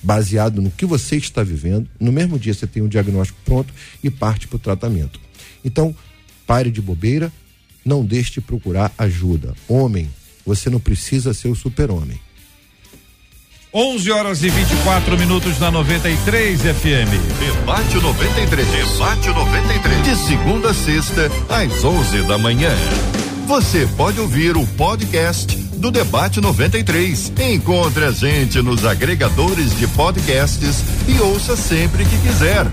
[0.04, 1.88] baseado no que você está vivendo.
[1.98, 5.18] No mesmo dia você tem um diagnóstico pronto e parte para o tratamento.
[5.64, 5.94] Então,
[6.46, 7.32] pare de bobeira,
[7.84, 9.54] não deixe de procurar ajuda.
[9.66, 10.10] Homem,
[10.44, 12.20] você não precisa ser o super-homem.
[13.72, 17.10] 11 horas e 24 minutos na 93 FM.
[17.40, 18.68] Debate 93.
[18.68, 20.02] Debate 93.
[20.04, 22.70] De segunda a sexta, às 11 da manhã.
[23.48, 27.30] Você pode ouvir o podcast do Debate 93.
[27.52, 32.64] Encontre a gente nos agregadores de podcasts e ouça sempre que quiser.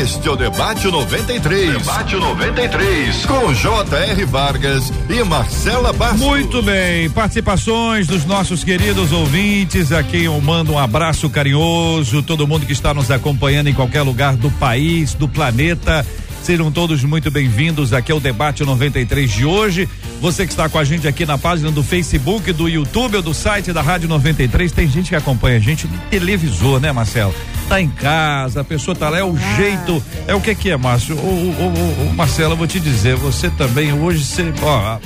[0.00, 1.72] Este é o Debate 93.
[1.72, 3.26] Debate 93.
[3.26, 4.24] Com J.R.
[4.26, 6.20] Vargas e Marcela Bastos.
[6.20, 12.46] Muito bem, participações dos nossos queridos ouvintes, a quem eu mando um abraço carinhoso, todo
[12.46, 16.06] mundo que está nos acompanhando em qualquer lugar do país, do planeta.
[16.44, 19.88] Sejam todos muito bem-vindos aqui ao debate 93 de hoje.
[20.20, 23.34] Você que está com a gente aqui na página do Facebook, do YouTube ou do
[23.34, 27.34] site da Rádio 93, tem gente que acompanha a gente no televisor, né, Marcelo?
[27.68, 30.02] Tá em casa, a pessoa tá lá, é o jeito.
[30.26, 31.16] É o que que é, Márcio?
[31.16, 34.98] O, o, o, o Marcelo, eu vou te dizer, você também hoje, você, ó,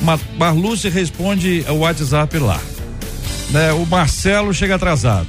[0.00, 2.60] Ma- Marluce responde o WhatsApp lá.
[3.50, 3.72] Né?
[3.72, 5.26] O Marcelo chega atrasado.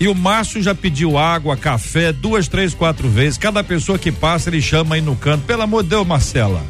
[0.00, 3.38] E o Márcio já pediu água, café, duas, três, quatro vezes.
[3.38, 5.44] Cada pessoa que passa, ele chama aí no canto.
[5.44, 6.60] Pelo amor de Deus, Marcela.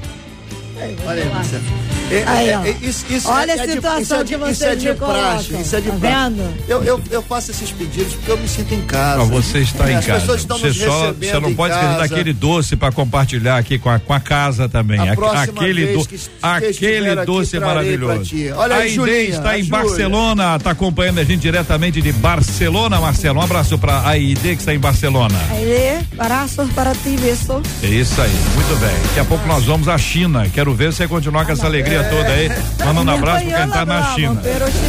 [1.07, 1.63] Olha aí, Marcelo.
[2.11, 2.65] É, Aí, é, ó.
[2.65, 4.95] é, isso, isso Olha é, a é situação é de, que Isso é de me
[4.95, 5.15] praxe,
[5.49, 5.61] colocam.
[5.61, 6.31] isso é de Tá praxe.
[6.35, 6.55] vendo?
[6.69, 9.23] Eu, eu, eu faço esses pedidos porque eu me sinto em casa.
[9.23, 10.21] Ah, você está É, em As casa.
[10.21, 13.79] pessoas estão Você nos só, recebendo você não pode esquecer daquele doce para compartilhar aqui
[13.79, 14.99] com a, com a casa também.
[15.01, 18.31] A A- aquele do, que que aquele aqui, doce pra maravilhoso.
[18.57, 19.83] Olha a aí, Inês Julinha, está a em Júlia.
[19.83, 23.39] Barcelona, está acompanhando a gente diretamente de Barcelona, Marcelo.
[23.39, 25.39] Um abraço para a ID que está em Barcelona.
[25.51, 27.63] Aí, abraços para ti, beijo.
[27.83, 28.95] É isso aí, muito bem.
[29.09, 30.49] Daqui a pouco nós vamos à China.
[30.53, 32.49] Quero ver você continuar com essa alegria toda aí.
[32.85, 34.43] Mandando um abraço para quem tá na China.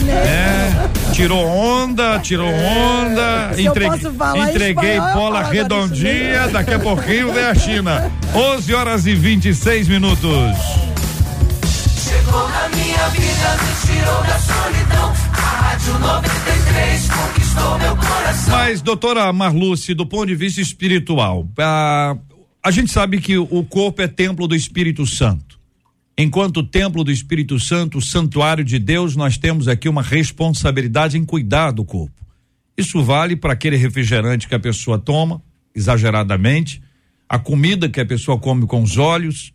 [0.09, 3.51] É, tirou onda, tirou onda.
[3.57, 4.07] Entregue-
[4.49, 6.47] entreguei bola redondinha.
[6.47, 8.11] Daqui a pouquinho vem a China.
[8.33, 10.55] 11 horas e 26 minutos.
[12.03, 15.13] Chegou na minha vida, me tirou da solidão.
[15.33, 18.51] A Rádio 93 conquistou meu coração.
[18.57, 22.15] Mas, doutora Marluce, do ponto de vista espiritual, a,
[22.63, 25.55] a gente sabe que o corpo é templo do Espírito Santo.
[26.17, 31.71] Enquanto templo do Espírito Santo, santuário de Deus, nós temos aqui uma responsabilidade em cuidar
[31.71, 32.25] do corpo.
[32.77, 35.41] Isso vale para aquele refrigerante que a pessoa toma,
[35.73, 36.81] exageradamente,
[37.27, 39.53] a comida que a pessoa come com os olhos,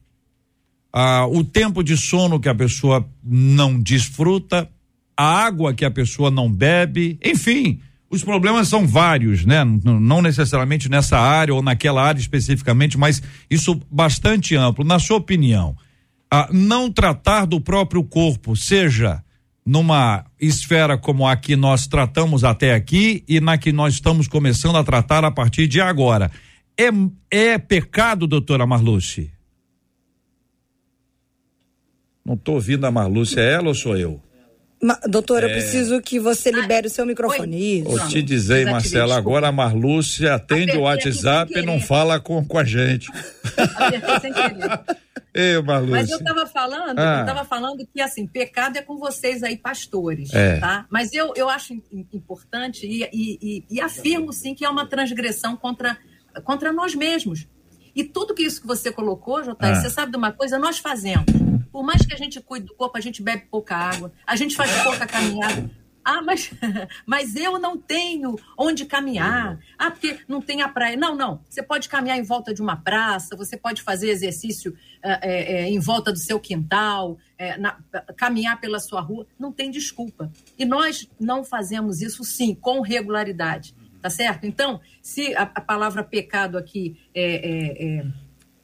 [0.93, 4.69] ah, o tempo de sono que a pessoa não desfruta,
[5.17, 9.65] a água que a pessoa não bebe, enfim, os problemas são vários, né?
[9.65, 14.85] Não necessariamente nessa área ou naquela área especificamente, mas isso bastante amplo.
[14.85, 15.77] Na sua opinião,
[16.31, 19.23] ah, não tratar do próprio corpo, seja
[19.67, 24.77] numa esfera como a que nós tratamos até aqui e na que nós estamos começando
[24.77, 26.31] a tratar a partir de agora,
[26.79, 26.89] é,
[27.31, 29.31] é pecado, doutora Marluce?
[32.25, 34.21] Não estou ouvindo a Marluce, é ela ou sou eu?
[34.83, 35.47] Ma- doutor, É.
[35.47, 37.81] eu preciso que você libere o seu microfone.
[37.81, 37.91] Isso.
[37.91, 39.19] Vou te dizer, Marcela, desculpa.
[39.19, 43.09] agora a Marluce atende o WhatsApp e não fala com, com a gente.
[45.65, 45.91] Marluce.
[45.93, 47.17] Mas eu estava falando, Ah.
[47.19, 50.59] eu estava falando que assim, pecado é com vocês aí, pastores, É.
[50.59, 50.87] tá?
[50.91, 55.57] Mas eu, eu acho im- importante e, e, e- afirmo sim que é uma transgressão
[55.57, 55.97] contra,
[56.45, 57.47] contra nós mesmos.
[57.95, 59.75] E tudo que isso que você colocou, JR, Ah.
[59.75, 61.27] você sabe de uma coisa, nós fazemos.
[61.73, 64.57] Por mais que a gente cuide do corpo, a gente bebe pouca água, a gente
[64.57, 65.71] faz pouca caminhada.
[66.11, 66.51] Ah, mas,
[67.07, 69.61] mas eu não tenho onde caminhar.
[69.79, 70.97] Ah, porque não tem a praia.
[70.97, 71.41] Não, não.
[71.49, 75.69] Você pode caminhar em volta de uma praça, você pode fazer exercício eh, eh, eh,
[75.71, 77.79] em volta do seu quintal, eh, na-
[78.17, 79.25] caminhar pela sua rua.
[79.39, 80.33] Não tem desculpa.
[80.59, 83.73] E nós não fazemos isso, sim, com regularidade.
[84.03, 84.45] Tá certo?
[84.47, 88.07] Então, se a, a palavra pecado aqui é- é- é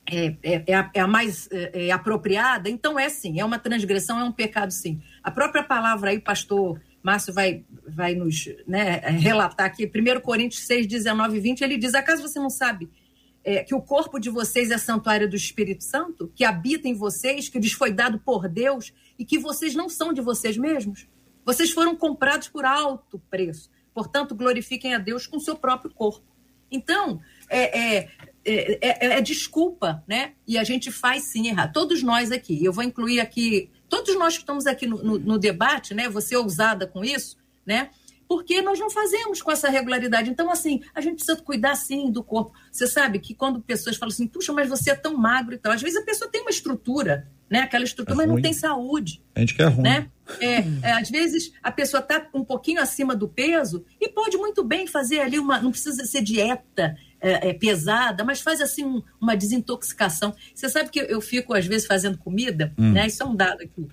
[0.09, 3.59] é, é- é a, é a mais é, é apropriada, então é sim, é uma
[3.59, 5.01] transgressão, é um pecado sim.
[5.21, 10.89] A própria palavra aí, pastor Márcio vai, vai nos né, relatar aqui, 1 Coríntios 6,
[10.89, 12.91] 19 e 20, ele diz: acaso você não sabe
[13.45, 17.49] é, que o corpo de vocês é santuário do Espírito Santo, que habita em vocês,
[17.49, 21.07] que lhes foi dado por Deus e que vocês não são de vocês mesmos?
[21.45, 23.71] Vocês foram comprados por alto preço.
[23.95, 26.27] Portanto, glorifiquem a Deus com o seu próprio corpo.
[26.69, 28.09] Então, é, é,
[28.45, 30.33] é, é- é desculpa, né?
[30.45, 31.69] E a gente faz sim errar.
[31.69, 35.39] Todos nós aqui, eu vou incluir aqui, todos nós que estamos aqui no, no- no
[35.39, 36.09] debate, né?
[36.09, 37.91] Você ousada com isso, né?
[38.29, 40.29] porque nós não fazemos com essa regularidade.
[40.29, 42.53] Então, assim, a gente precisa cuidar, sim, do corpo.
[42.73, 45.71] Você sabe que quando pessoas falam assim, puxa, mas você é tão magro e tal,
[45.73, 47.61] às vezes a pessoa tem uma estrutura, né?
[47.61, 48.43] Aquela estrutura, É mas não ruim.
[48.43, 49.23] tem saúde.
[49.33, 49.83] A gente quer ruim.
[49.85, 50.11] Né?
[50.41, 50.57] É,
[50.89, 54.89] é, às vezes a pessoa está um pouquinho acima do peso e pode muito bem
[54.89, 55.61] fazer ali uma.
[55.63, 60.35] Não precisa ser dieta é, é, pesada, mas faz assim um- uma desintoxicação.
[60.55, 63.07] Você sabe que eu fico, às vezes, fazendo comida, né?
[63.07, 63.87] Isso é um dado aqui.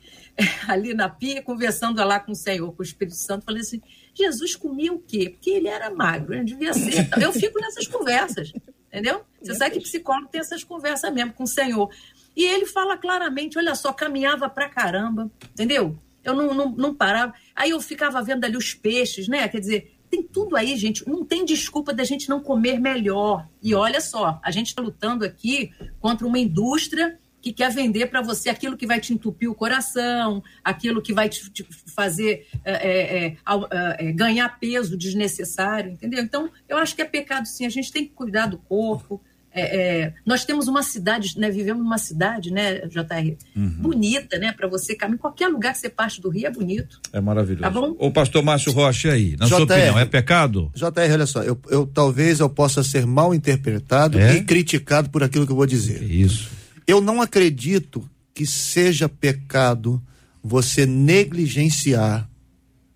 [0.68, 3.82] ali na pia, conversando lá com o Senhor, com o Espírito Santo, falei assim:
[4.14, 5.30] Jesus comia o quê?
[5.30, 7.08] Porque ele era magro, ele devia ser.
[7.22, 8.52] Eu fico nessas conversas,
[8.88, 9.24] entendeu?
[9.42, 11.90] Você sabe que psicólogo tem essas conversas mesmo com o Senhor.
[12.36, 15.98] E ele fala claramente: olha só, caminhava pra caramba, entendeu?
[16.24, 17.34] Eu não, não, não parava.
[17.56, 19.48] Aí eu ficava vendo ali os peixes, né?
[19.48, 21.08] Quer dizer, tem tudo aí, gente.
[21.10, 23.48] Não tem desculpa da gente não comer melhor.
[23.64, 28.22] E olha só, a gente está lutando aqui contra uma indústria que quer vender para
[28.22, 32.74] você aquilo que vai te entupir o coração, aquilo que vai te, te fazer é,
[32.74, 36.24] é, é, é, é, ganhar peso desnecessário, entendeu?
[36.24, 37.66] Então, eu acho que é pecado sim.
[37.66, 39.20] A gente tem que cuidar do corpo.
[39.56, 39.62] É,
[40.02, 43.36] é, nós temos uma cidade, né, vivemos numa cidade, né, JR,
[43.80, 45.18] bonita, né, para você caminhar.
[45.18, 47.00] Em qualquer lugar que você parte do Rio é bonito.
[47.14, 47.62] É maravilhoso.
[47.62, 47.96] Tá bom?
[48.00, 49.64] Ô, pastor Márcio Rocha, aí, na sua JR.
[49.74, 50.72] opinião, é pecado?
[50.76, 54.38] JR, olha só, eu, eu- talvez eu possa ser mal interpretado É?
[54.38, 56.02] e criticado por aquilo que eu vou dizer.
[56.04, 56.50] isso.
[56.88, 60.02] Eu não acredito que seja pecado
[60.44, 62.30] você negligenciar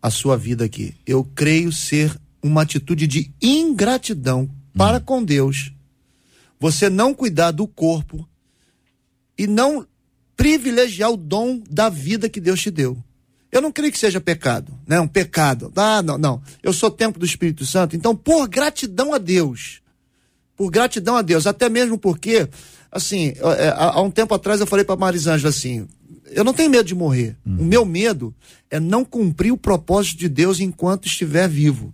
[0.02, 0.94] a sua vida aqui.
[1.06, 5.72] Eu creio ser uma atitude de ingratidão para com Deus.
[6.60, 8.28] Você não cuidar do corpo
[9.38, 9.86] e não
[10.36, 12.98] privilegiar o dom da vida que Deus te deu.
[13.52, 15.00] Eu não creio que seja pecado, né?
[15.00, 15.72] Um pecado.
[15.76, 16.42] Ah, não, não.
[16.62, 19.82] Eu sou templo do Espírito Santo, então por gratidão a Deus,
[20.56, 22.48] por gratidão a Deus, até mesmo porque,
[22.92, 25.88] assim, é, há um tempo atrás eu falei para Marisângela assim,
[26.30, 27.38] eu não tenho medo de morrer.
[27.46, 28.36] O meu medo
[28.70, 31.94] é não cumprir o propósito de Deus enquanto estiver vivo.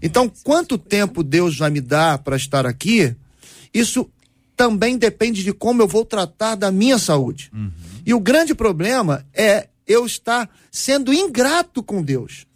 [0.00, 3.14] Então, quanto tempo Deus vai me dar para estar aqui,
[3.72, 4.08] isso
[4.56, 7.50] também depende de como eu vou tratar da minha saúde.
[8.04, 12.46] E o grande problema é eu estar sendo ingrato com Deus.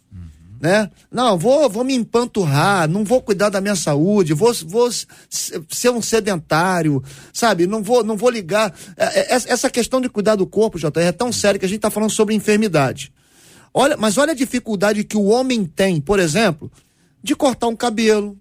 [0.59, 0.89] Né?
[1.11, 4.89] Não, vou, vou me empanturrar, não vou cuidar da minha saúde, vou, vou
[5.29, 7.67] ser um sedentário, sabe?
[7.67, 8.73] Não vou, não vou ligar.
[8.95, 11.77] É, é, Essa questão de cuidar do corpo, JR, é tão sério que a gente
[11.77, 13.11] está falando sobre enfermidade.
[13.71, 16.71] Olha, mas olha a dificuldade que o homem tem, por exemplo,
[17.21, 18.35] de cortar um cabelo,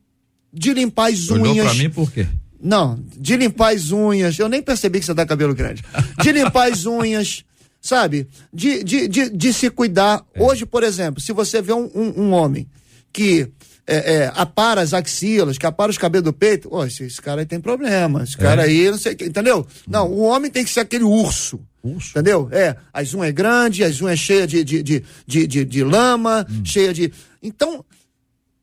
[0.51, 1.67] de limpar as Olhou unhas.
[1.67, 2.27] pra mim por quê?
[2.61, 4.39] Não, de limpar as unhas.
[4.39, 5.83] Eu nem percebi que você tá com cabelo grande.
[6.23, 7.45] De limpar as unhas,
[7.81, 8.29] sabe?
[8.53, 10.25] De, de, de, de se cuidar.
[10.39, 12.69] Hoje, por exemplo, se você vê um, um, um homem
[13.13, 13.49] que
[13.87, 17.43] é, é, apara as axilas, que apara os cabelos do peito, ô, esse, esse cara
[17.43, 18.23] aí tem problema.
[18.23, 19.67] Esse cara aí, não sei o que, entendeu?
[19.87, 21.61] Não, o homem tem que ser aquele urso.
[21.83, 22.11] Urso?
[22.11, 22.49] Entendeu?
[22.51, 26.93] É, as unhas grandes, as unhas cheias de, de, de, de, de, de lama, cheia
[26.93, 27.13] de.
[27.43, 27.85] Então,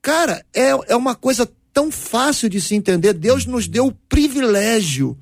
[0.04, 3.14] Cara, é, é uma coisa tão fácil de se entender.
[3.14, 5.18] Deus nos deu o privilégio.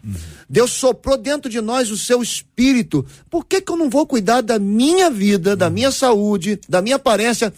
[0.50, 3.06] Deus soprou dentro de nós o seu espírito.
[3.30, 6.98] Por que, que eu não vou cuidar da minha vida, da minha saúde, da minha
[6.98, 7.54] aparência,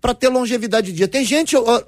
[0.00, 1.08] para ter longevidade de dia?
[1.08, 1.82] Tem gente, ó,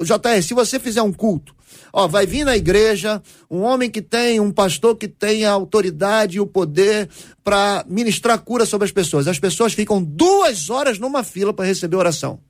[0.00, 1.54] JR, se você fizer um culto,
[1.92, 6.38] ó, vai vir na igreja um homem que tem, um pastor que tem a autoridade
[6.38, 7.08] e o poder
[7.44, 9.28] para ministrar cura sobre as pessoas.
[9.28, 12.40] As pessoas ficam duas horas numa fila para receber oração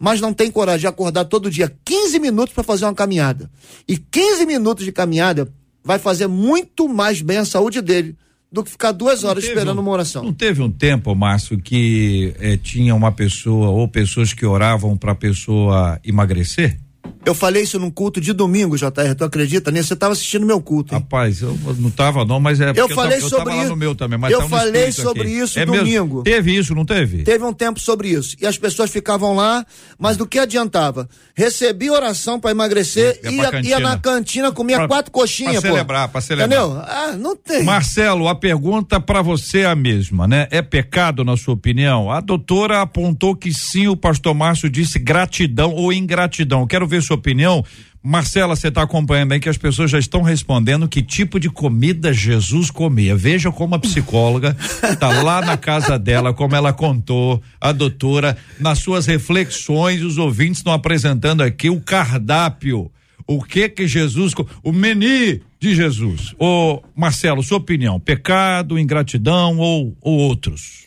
[0.00, 3.50] mas não tem coragem de acordar todo dia 15 minutos para fazer uma caminhada.
[3.86, 5.46] E 15 minutos de caminhada
[5.84, 8.16] vai fazer muito mais bem à saúde dele
[8.50, 10.24] do que ficar duas horas esperando um- uma oração.
[10.24, 15.12] Não teve um tempo, Márcio, que eh, tinha uma pessoa ou pessoas que oravam para
[15.12, 16.78] a pessoa emagrecer?
[17.24, 19.88] Eu falei isso num culto de domingo, JR, tu acredita nisso?
[19.88, 21.00] Você estava assistindo meu culto, hein?
[21.00, 23.62] Rapaz, eu não tava não, mas é porque Eu falei tava, eu sobre tava lá
[23.62, 23.70] isso.
[23.70, 25.30] no meu também, mas Eu tá no falei sobre aqui.
[25.38, 25.84] isso é mesmo?
[25.84, 26.22] domingo.
[26.22, 27.22] Teve isso, não teve?
[27.22, 28.36] Teve um tempo sobre isso.
[28.40, 29.64] E as pessoas ficavam lá,
[29.98, 31.08] mas do que adiantava?
[31.34, 33.80] Recebi oração para emagrecer, Ia pra ia, ia cantina.
[33.80, 35.68] na cantina, comia Pra- quatro coxinhas, pra pô.
[35.68, 36.58] celebrar, pra celebrar.
[36.58, 36.82] Entendeu?
[36.86, 37.62] Ah, não tem.
[37.62, 40.48] Marcelo, a pergunta para você é a mesma, né?
[40.50, 42.10] É pecado, na sua opinião?
[42.10, 46.66] A doutora apontou que sim, o pastor Márcio disse gratidão ou ingratidão.
[46.66, 47.64] Quero ver sua opinião.
[48.02, 52.12] Marcela, você está acompanhando aí que as pessoas já estão respondendo que tipo de comida
[52.12, 53.14] Jesus comia.
[53.14, 58.78] Veja como a psicóloga está lá na casa dela, como ela contou, a doutora, nas
[58.78, 62.90] suas reflexões, os ouvintes estão apresentando aqui o cardápio.
[63.26, 66.34] O que que Jesus, o menu de Jesus.
[66.38, 70.86] Ô, Marcelo, sua opinião, pecado, ingratidão ou, ou outros?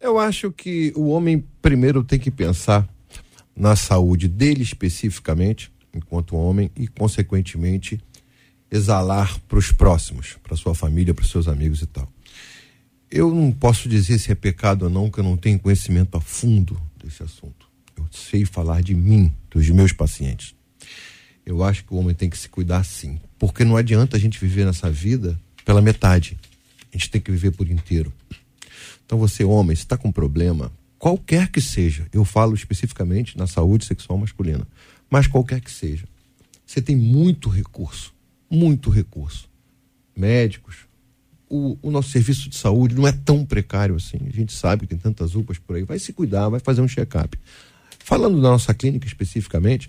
[0.00, 2.86] Eu acho que o homem primeiro tem que pensar
[3.56, 8.00] na saúde dele especificamente, enquanto homem, e consequentemente
[8.70, 12.10] exalar para os próximos, para sua família, para seus amigos e tal.
[13.10, 16.20] Eu não posso dizer se é pecado ou não, que eu não tenho conhecimento a
[16.20, 17.68] fundo desse assunto.
[17.96, 20.54] Eu sei falar de mim, dos meus pacientes.
[21.44, 23.20] Eu acho que o homem tem que se cuidar sim.
[23.36, 26.38] Porque não adianta a gente viver nessa vida pela metade.
[26.92, 28.12] A gente tem que viver por inteiro.
[29.04, 30.70] Então, você, homem, se está com problema,
[31.00, 34.68] qualquer que seja, eu falo especificamente na saúde sexual masculina,
[35.08, 36.04] mas qualquer que seja,
[36.66, 38.14] você tem muito recurso,
[38.48, 39.48] muito recurso.
[40.14, 40.76] Médicos,
[41.48, 44.18] o, o, nosso serviço de saúde não é tão precário assim.
[44.28, 45.82] A gente sabe que tem tantas UPAs por aí.
[45.82, 47.36] Vai se cuidar, vai fazer um check-up.
[47.98, 49.88] Falando da nossa clínica especificamente,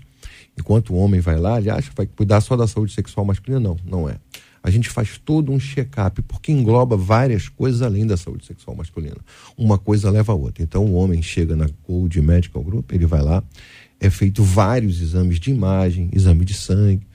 [0.58, 3.60] enquanto o homem vai lá, ele acha que vai cuidar só da saúde sexual masculina.
[3.60, 4.16] Não, não é.
[4.62, 9.16] A gente faz todo um check-up, porque engloba várias coisas além da saúde sexual masculina.
[9.56, 10.62] Uma coisa leva a outra.
[10.62, 13.42] Então, o homem chega na Gold Medical Group, ele vai lá,
[13.98, 17.06] é feito vários exames de imagem, exame de sangue.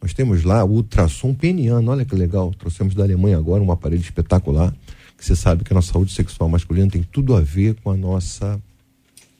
[0.00, 2.52] Nós temos lá o ultrassom peniano, olha que legal.
[2.54, 4.72] Trouxemos da Alemanha agora um aparelho espetacular,
[5.16, 7.96] que você sabe que a nossa saúde sexual masculina tem tudo a ver com a
[7.96, 8.60] nossa,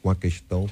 [0.03, 0.67] com a questão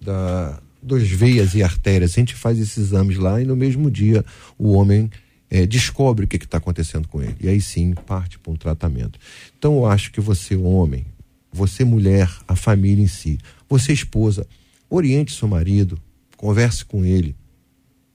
[0.00, 2.12] da, das veias e artérias.
[2.12, 4.24] A gente faz esses exames lá e no mesmo dia
[4.58, 5.10] o homem
[5.50, 7.36] é, descobre o que está acontecendo com ele.
[7.40, 9.18] E aí sim parte para um tratamento.
[9.58, 11.06] Então eu acho que você, homem,
[11.52, 13.38] você, mulher, a família em si,
[13.68, 14.46] você, esposa,
[14.90, 15.98] oriente seu marido,
[16.36, 17.34] converse com ele,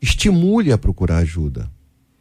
[0.02, 1.72] estimule a procurar ajuda.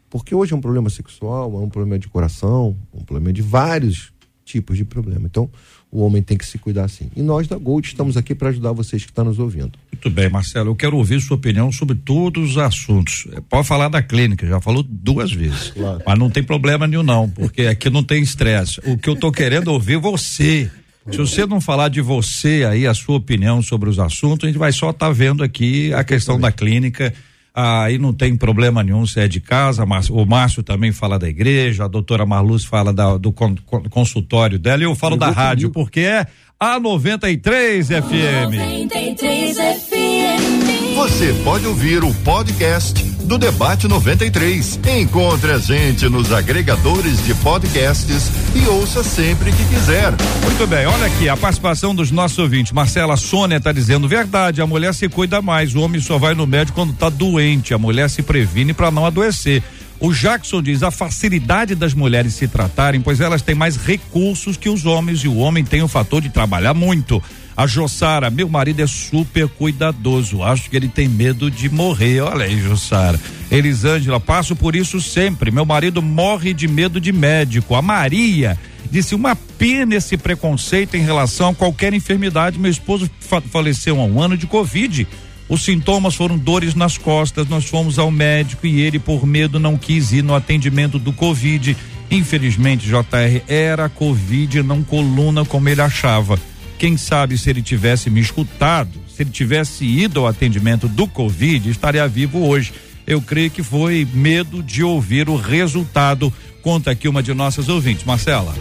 [0.09, 4.13] Porque hoje é um problema sexual, é um problema de coração, um problema de vários
[4.45, 5.27] tipos de problema.
[5.27, 5.49] Então,
[5.93, 7.11] o homem tem que se cuidar assim.
[7.17, 9.73] E nós da Gold estamos aqui para ajudar vocês que estão nos ouvindo.
[9.93, 10.71] Muito bem, Marcelo.
[10.71, 13.27] Eu quero ouvir sua opinião sobre todos os assuntos.
[13.49, 15.71] Pode falar da clínica, já falou duas vezes.
[15.71, 16.03] Claro.
[16.07, 18.81] Mas não tem problema nenhum, não, porque aqui não tem estresse.
[18.85, 20.71] O que eu estou querendo ouvir é você.
[21.11, 24.59] Se você não falar de você aí, a sua opinião sobre os assuntos, a gente
[24.59, 27.13] vai só estar tá vendo aqui a questão da clínica
[27.55, 31.29] aí não tem problema nenhum se é de casa, mas o Márcio também fala da
[31.29, 33.55] igreja, a doutora Marluz fala da, do con,
[33.91, 35.85] consultório dela e eu falo eu da rádio, comigo.
[35.85, 36.27] porque é
[36.59, 38.55] a 93 FM.
[38.59, 40.95] 93 FM.
[40.95, 44.81] Você pode ouvir o podcast do Debate 93.
[44.99, 50.13] Encontre a gente nos agregadores de podcasts e ouça sempre que quiser.
[50.43, 52.73] Muito bem, olha aqui a participação dos nossos ouvintes.
[52.73, 56.45] Marcela Sônia está dizendo verdade, a mulher se cuida mais, o homem só vai no
[56.45, 59.63] médico quando está doente, a mulher se previne para não adoecer.
[60.01, 64.69] O Jackson diz a facilidade das mulheres se tratarem, pois elas têm mais recursos que
[64.69, 67.23] os homens e o homem tem o fator de trabalhar muito.
[67.61, 70.43] A Jossara, meu marido é super cuidadoso.
[70.43, 72.23] Acho que ele tem medo de morrer.
[72.23, 73.21] Olha aí, Jossara.
[73.51, 75.51] Elisângela, passo por isso sempre.
[75.51, 77.75] Meu marido morre de medo de médico.
[77.75, 78.59] A Maria
[78.91, 82.59] disse uma pena esse preconceito em relação a qualquer enfermidade.
[82.59, 85.07] Meu esposo fa faleceu há um ano de Covid.
[85.47, 87.47] Os sintomas foram dores nas costas.
[87.47, 91.77] Nós fomos ao médico e ele, por medo, não quis ir no atendimento do Covid.
[92.11, 96.41] Infelizmente, JR era Covid, não coluna como ele achava.
[96.81, 101.69] Quem sabe se ele tivesse me escutado, se ele tivesse ido ao atendimento do Covid,
[101.69, 102.73] estaria vivo hoje.
[103.07, 106.33] Eu creio que foi medo de ouvir o resultado.
[106.63, 108.55] Conta aqui uma de nossas ouvintes, Marcela.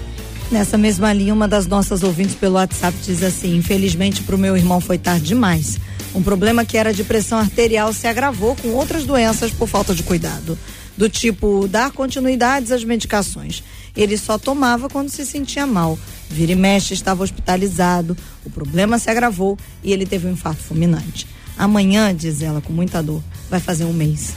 [0.52, 4.58] Nessa mesma linha, uma das nossas ouvintes pelo WhatsApp diz assim: infelizmente para o meu
[4.58, 5.80] irmão foi tarde demais.
[6.14, 10.04] Um problema que era de pressão arterial se agravou com outras doenças por falta de
[10.04, 10.60] cuidado,
[10.98, 13.64] do tipo dar continuidades às medicações.
[13.96, 15.98] Ele só tomava quando se sentia mal.
[16.30, 18.16] Vira e mexe, estava hospitalizado,
[18.46, 21.28] o problema se agravou e ele teve um infarto fulminante.
[21.58, 24.34] Amanhã, diz ela com muita dor, vai fazer um mês.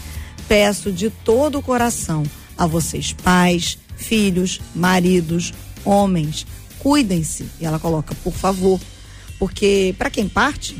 [0.48, 2.24] Peço de todo o coração
[2.58, 5.52] a vocês, pais, filhos, maridos,
[5.84, 6.46] homens,
[6.78, 7.46] cuidem-se.
[7.60, 8.80] E ela coloca, por favor,
[9.38, 10.76] porque para quem parte,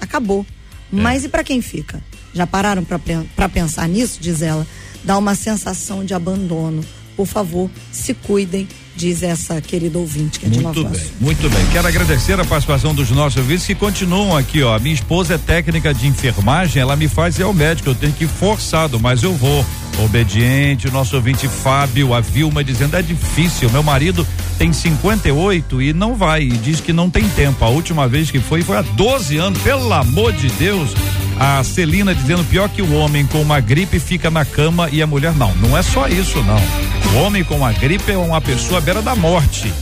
[0.00, 0.46] acabou.
[0.92, 0.96] É.
[0.96, 2.02] Mas e para quem fica?
[2.32, 4.18] Já pararam para pensar nisso?
[4.20, 4.66] Diz ela.
[5.04, 6.84] Dá uma sensação de abandono.
[7.16, 11.66] Por favor, se cuidem diz essa querida ouvinte que é muito bem, muito bem.
[11.72, 14.78] Quero agradecer a participação dos nossos ouvintes que continuam aqui, ó.
[14.78, 18.24] Minha esposa é técnica de enfermagem, ela me faz ir ao médico, eu tenho que
[18.24, 19.64] ir forçado, mas eu vou.
[20.04, 24.26] Obediente, o nosso ouvinte Fábio, a Vilma dizendo é difícil, meu marido
[24.58, 27.64] tem 58 e não vai, e diz que não tem tempo.
[27.64, 30.90] A última vez que foi foi há 12 anos, pelo amor de Deus.
[31.38, 35.06] A Celina dizendo pior que o homem com uma gripe fica na cama e a
[35.06, 35.54] mulher não.
[35.56, 36.93] Não é só isso, não.
[37.12, 39.72] O homem com uma gripe é uma pessoa à beira da morte.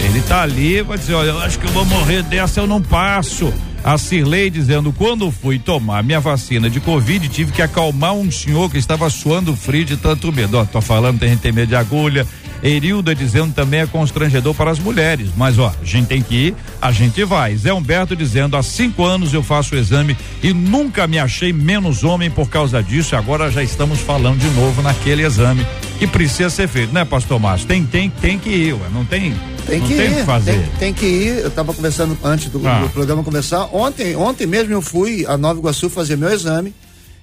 [0.00, 2.82] Ele tá ali, vai dizer, olha, eu acho que eu vou morrer dessa, eu não
[2.82, 3.52] passo.
[3.82, 8.70] A Cirlei dizendo, quando fui tomar minha vacina de Covid, tive que acalmar um senhor
[8.70, 10.56] que estava suando frio de tanto medo.
[10.56, 12.26] Ó, tô falando, tem gente tem medo de agulha,
[12.64, 15.28] Erilda dizendo também é constrangedor para as mulheres.
[15.36, 17.54] Mas ó, a gente tem que ir, a gente vai.
[17.56, 22.02] Zé Humberto dizendo: há cinco anos eu faço o exame e nunca me achei menos
[22.02, 23.14] homem por causa disso.
[23.14, 25.66] E agora já estamos falando de novo naquele exame
[25.98, 27.68] que precisa ser feito, né, Pastor Márcio?
[27.68, 29.32] Tem, tem, tem que ir, ué, não tem
[29.66, 30.52] Tem que tem ir, que fazer.
[30.52, 31.38] Tem, tem que ir.
[31.40, 32.80] Eu estava conversando antes do, Ah.
[32.80, 33.68] do programa conversar.
[33.72, 36.74] Ontem, ontem mesmo eu fui a Nova Iguaçu fazer meu exame,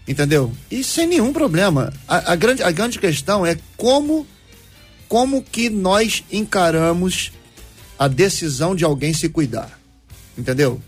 [0.07, 0.51] entendeu?
[0.69, 1.91] E sem nenhum problema.
[2.07, 4.25] A, a grande, a grande questão é como,
[5.11, 7.33] como que nós encaramos
[7.99, 9.77] a decisão de alguém se cuidar,
[10.37, 10.81] entendeu?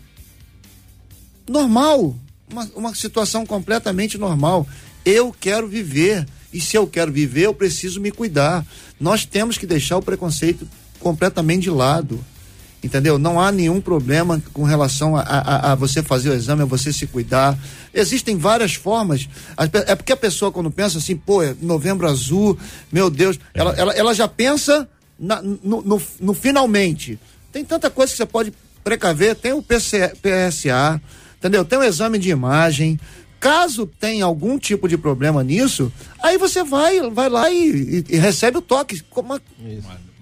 [1.46, 2.16] Normal,
[2.50, 4.66] uma, uma situação completamente normal.
[5.04, 8.66] Eu quero viver e se eu quero viver, eu preciso me cuidar.
[8.98, 10.66] Nós temos que deixar o preconceito
[11.00, 12.18] completamente de lado.
[12.84, 13.18] Entendeu?
[13.18, 16.92] Não há nenhum problema com relação a, a- a você fazer o exame, a você
[16.92, 17.58] se cuidar.
[17.94, 19.26] Existem várias formas.
[19.86, 22.58] É porque a pessoa, quando pensa assim, pô, é novembro azul,
[22.92, 24.86] meu Deus, ela, ela, ela já pensa
[25.18, 27.18] na- no, no- no finalmente.
[27.50, 31.00] Tem tanta coisa que você pode precaver, tem o PC, PSA,
[31.38, 31.64] entendeu?
[31.64, 33.00] Tem o exame de imagem.
[33.44, 35.92] Caso tenha algum tipo de problema nisso,
[36.22, 39.02] aí você vai, vai lá e, e- e recebe o toque.
[39.10, 39.40] Como a-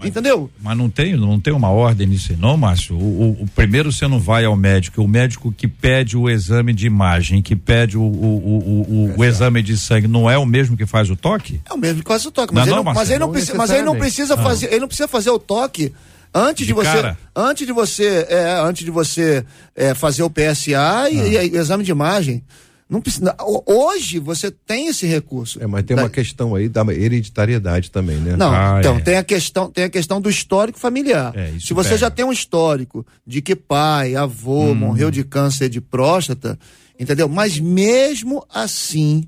[0.05, 0.51] entendeu?
[0.61, 2.97] Mas não tem, não tem uma ordem nisso, aí, não, Márcio.
[2.97, 2.99] O,
[3.39, 6.87] o- o primeiro você não vai ao médico, o médico que pede o exame de
[6.89, 10.77] imagem, que pede o, o, o, o- o exame de sangue, não é o mesmo
[10.77, 11.61] que faz o toque?
[11.71, 13.27] É o mesmo que faz o toque, Não, mas, não, ele, não, mas, ele não
[13.29, 15.93] não precisa, mas ele não precisa fazer, ele não precisa fazer o toque
[16.35, 17.19] antes de, De você, cara.
[17.37, 19.45] antes de você, é, antes de você
[19.77, 22.43] é, fazer o PSA e, e aí, o exame de imagem.
[22.93, 25.63] Não precisa, ho- hoje você tem esse recurso.
[25.63, 28.37] É, mas tem Da- uma questão aí da hereditariedade também, né?
[28.37, 29.01] Não, Ah, então é.
[29.01, 31.33] tem a questão, tem a questão do histórico familiar.
[31.35, 31.99] É, Se você pega.
[32.01, 34.75] já tem um histórico de que pai, avô Hum.
[34.75, 36.59] morreu de câncer de próstata,
[37.01, 37.31] entendeu?
[37.31, 39.25] Mas mesmo assim,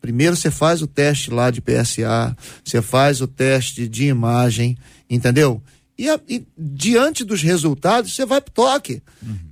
[0.00, 4.78] primeiro você faz o teste lá de PSA, você faz o teste de imagem,
[5.10, 5.60] entendeu?
[5.96, 9.00] E, a- e diante dos resultados, você vai pro toque.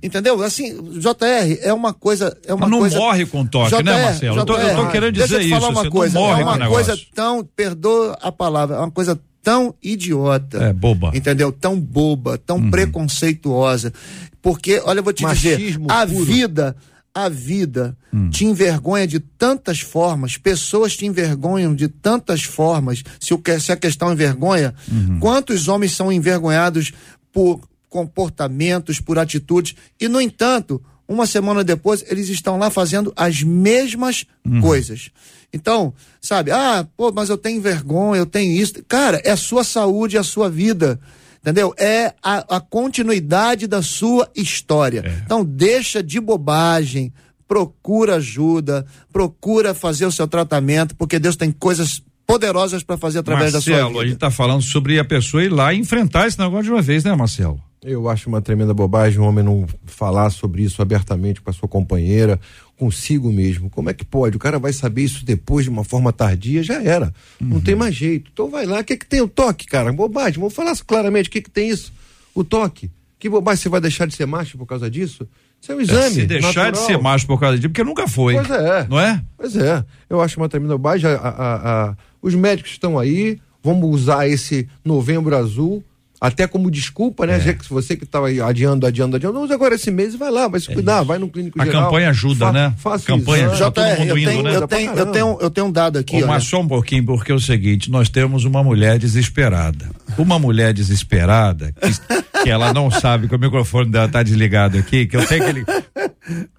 [0.01, 0.41] Entendeu?
[0.43, 2.37] Assim, JR é uma coisa.
[2.45, 2.97] É uma Mas não coisa...
[2.97, 4.37] morre com toque, né, Marcelo?
[4.39, 6.19] Eu tô- eu tô querendo deixa eu dizer te falar isso, uma você não coisa.
[6.19, 7.07] morre é uma coisa negócio.
[7.15, 10.57] tão, perdoa a palavra, é uma coisa tão idiota.
[10.65, 11.11] É, boba.
[11.13, 11.51] Entendeu?
[11.51, 13.93] Tão boba, tão preconceituosa.
[14.41, 16.25] Porque, olha, eu vou te dizer, Machismo a puro.
[16.25, 16.75] vida,
[17.13, 17.95] a vida
[18.31, 23.03] te envergonha de tantas formas, pessoas te envergonham de tantas formas.
[23.19, 24.73] Se, o que, se a questão envergonha,
[25.19, 26.91] quantos homens são envergonhados
[27.31, 33.43] por comportamentos, por atitudes, e, no entanto, uma semana depois, eles estão lá fazendo as
[33.43, 34.25] mesmas
[34.61, 35.11] coisas.
[35.53, 38.73] Então, sabe, ah, pô, mas eu tenho vergonha, eu tenho isso.
[38.87, 40.99] Cara, é a sua saúde, é a sua vida.
[41.43, 41.75] Entendeu?
[41.77, 45.03] É a, a continuidade da sua história.
[45.25, 47.11] Então, deixa de bobagem,
[47.45, 53.51] procura ajuda, procura fazer o seu tratamento, porque Deus tem coisas poderosas para fazer através
[53.51, 54.07] da Marcelo, sua a vida.
[54.07, 57.03] gente tá falando sobre a pessoa ir lá e enfrentar esse negócio de uma vez,
[57.03, 57.61] né, Marcelo?
[57.83, 61.67] Eu acho uma tremenda bobagem um homem não falar sobre isso abertamente com a sua
[61.67, 62.39] companheira,
[62.77, 63.69] consigo mesmo.
[63.69, 64.37] Como é que pode?
[64.37, 67.13] O cara vai saber isso depois de uma forma tardia, já era.
[67.41, 68.29] Não tem mais jeito.
[68.31, 69.91] Então vai lá, o que, que tem o toque, cara?
[69.91, 70.39] Bobagem.
[70.39, 71.91] Vamos falar claramente o que, que tem isso.
[72.33, 72.89] O toque.
[73.19, 75.27] Que bobagem você vai deixar de ser macho por causa disso?
[75.61, 76.15] Isso é um exame.
[76.15, 76.71] Se deixar natural.
[76.71, 78.33] de ser macho por causa disso, porque nunca foi.
[78.35, 78.87] Pois é.
[78.89, 79.21] Não é?
[79.37, 81.09] Pois é, eu acho uma tremenda bobagem.
[81.09, 85.81] A- a- a- os médicos estão aí, vamos usar esse novembro azul
[86.25, 87.37] até como desculpa, É.
[87.37, 87.53] né?
[87.53, 90.59] Que você que estava adiando, adiando, adiando, usa agora esse mês e vai lá, vai
[90.61, 91.83] se cuidar, vai no clínico A geral.
[91.83, 92.73] campanha ajuda, né?
[92.77, 93.51] Faça Campanha exame.
[93.61, 93.71] ajuda.
[93.71, 94.55] Tá todo mundo eu indo, tenho, né?
[94.55, 96.15] eu, tenho, eu, tenho, eu tenho um dado aqui.
[96.21, 96.49] Ô, ó, mas né?
[96.49, 99.89] só um pouquinho, porque é o seguinte, nós temos uma mulher desesperada.
[100.17, 105.05] Uma mulher desesperada, que, que ela não sabe que o microfone dela tá desligado aqui,
[105.05, 105.65] que eu tenho que ele.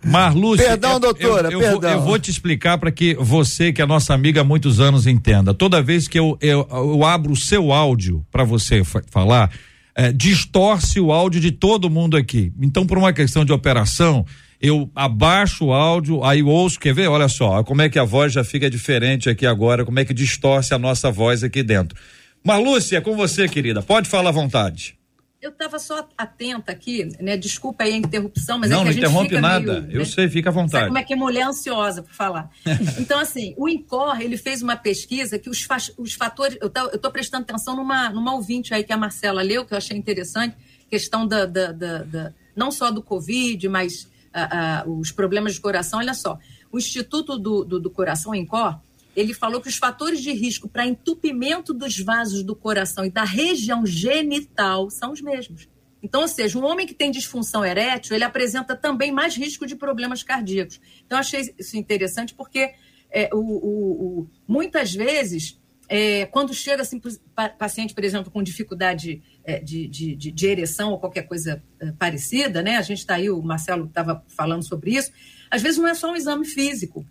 [0.04, 0.66] Marlúcia.
[0.68, 1.98] Perdão, eu- doutora, eu, eu, vou, perdão.
[1.98, 5.54] eu vou te explicar para que você, que é nossa amiga há muitos anos, entenda.
[5.54, 9.50] Toda vez que eu, eu, eu abro o seu áudio para você fa- falar,
[9.96, 12.52] eh, distorce o áudio de todo mundo aqui.
[12.60, 14.24] Então, por uma questão de operação,
[14.60, 17.08] eu abaixo o áudio, aí ouço, quer ver?
[17.08, 20.14] Olha só, como é que a voz já fica diferente aqui agora, como é que
[20.14, 21.98] distorce a nossa voz aqui dentro.
[22.42, 23.82] Marlúcia, é com você, querida.
[23.82, 24.96] Pode falar à vontade.
[25.44, 27.36] Eu estava só atenta aqui, né?
[27.36, 29.80] Desculpa aí a interrupção, mas não, é que não a gente interrompe fica nada.
[29.82, 30.04] meio, Eu né?
[30.06, 30.86] sei, fica à Sabe vontade.
[30.86, 32.50] como é que mulher é ansiosa para falar?
[32.98, 36.56] Então, assim, o INCOR, ele fez uma pesquisa que os, fa- os fatores.
[36.60, 39.96] Eu estou prestando atenção numa, numa ouvinte aí que a Marcela leu, que eu achei
[39.96, 40.56] interessante,
[40.90, 41.44] questão da.
[41.44, 45.98] da, da- da- não só do Covid, mas ah, ah, os problemas de coração.
[45.98, 46.38] Olha só,
[46.72, 48.78] o Instituto do, do, do Coração, o INCOR,
[49.16, 53.24] ele falou que os fatores de risco para entupimento dos vasos do coração e da
[53.24, 55.68] região genital são os mesmos.
[56.02, 59.74] Então, ou seja, um homem que tem disfunção erétil, ele apresenta também mais risco de
[59.74, 60.80] problemas cardíacos.
[61.06, 62.74] Então, achei isso interessante porque
[63.10, 65.58] é, o, o- o- muitas vezes,
[65.88, 67.00] é, quando chega assim,
[67.34, 71.62] pa- paciente, por exemplo, com dificuldade é, de, de, de- de ereção ou qualquer coisa
[71.80, 72.76] é, parecida, né?
[72.76, 75.10] A gente está aí, o Marcelo estava falando sobre isso.
[75.50, 77.06] Às vezes não é só um exame físico,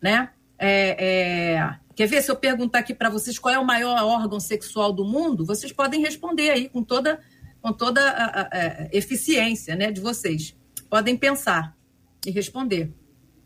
[0.00, 0.30] né?
[0.58, 4.40] É, é, Quer ver se eu perguntar aqui para vocês qual é o maior órgão
[4.40, 5.44] sexual do mundo?
[5.46, 7.20] Vocês podem responder aí com toda
[7.62, 10.54] com toda a, a- a eficiência né, de vocês.
[10.90, 11.74] Podem pensar
[12.26, 12.92] e responder.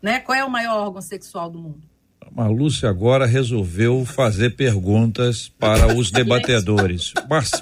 [0.01, 0.19] Né?
[0.19, 1.87] Qual é o maior órgão sexual do mundo?
[2.35, 7.13] A Lúcia agora resolveu fazer perguntas para os debatedores.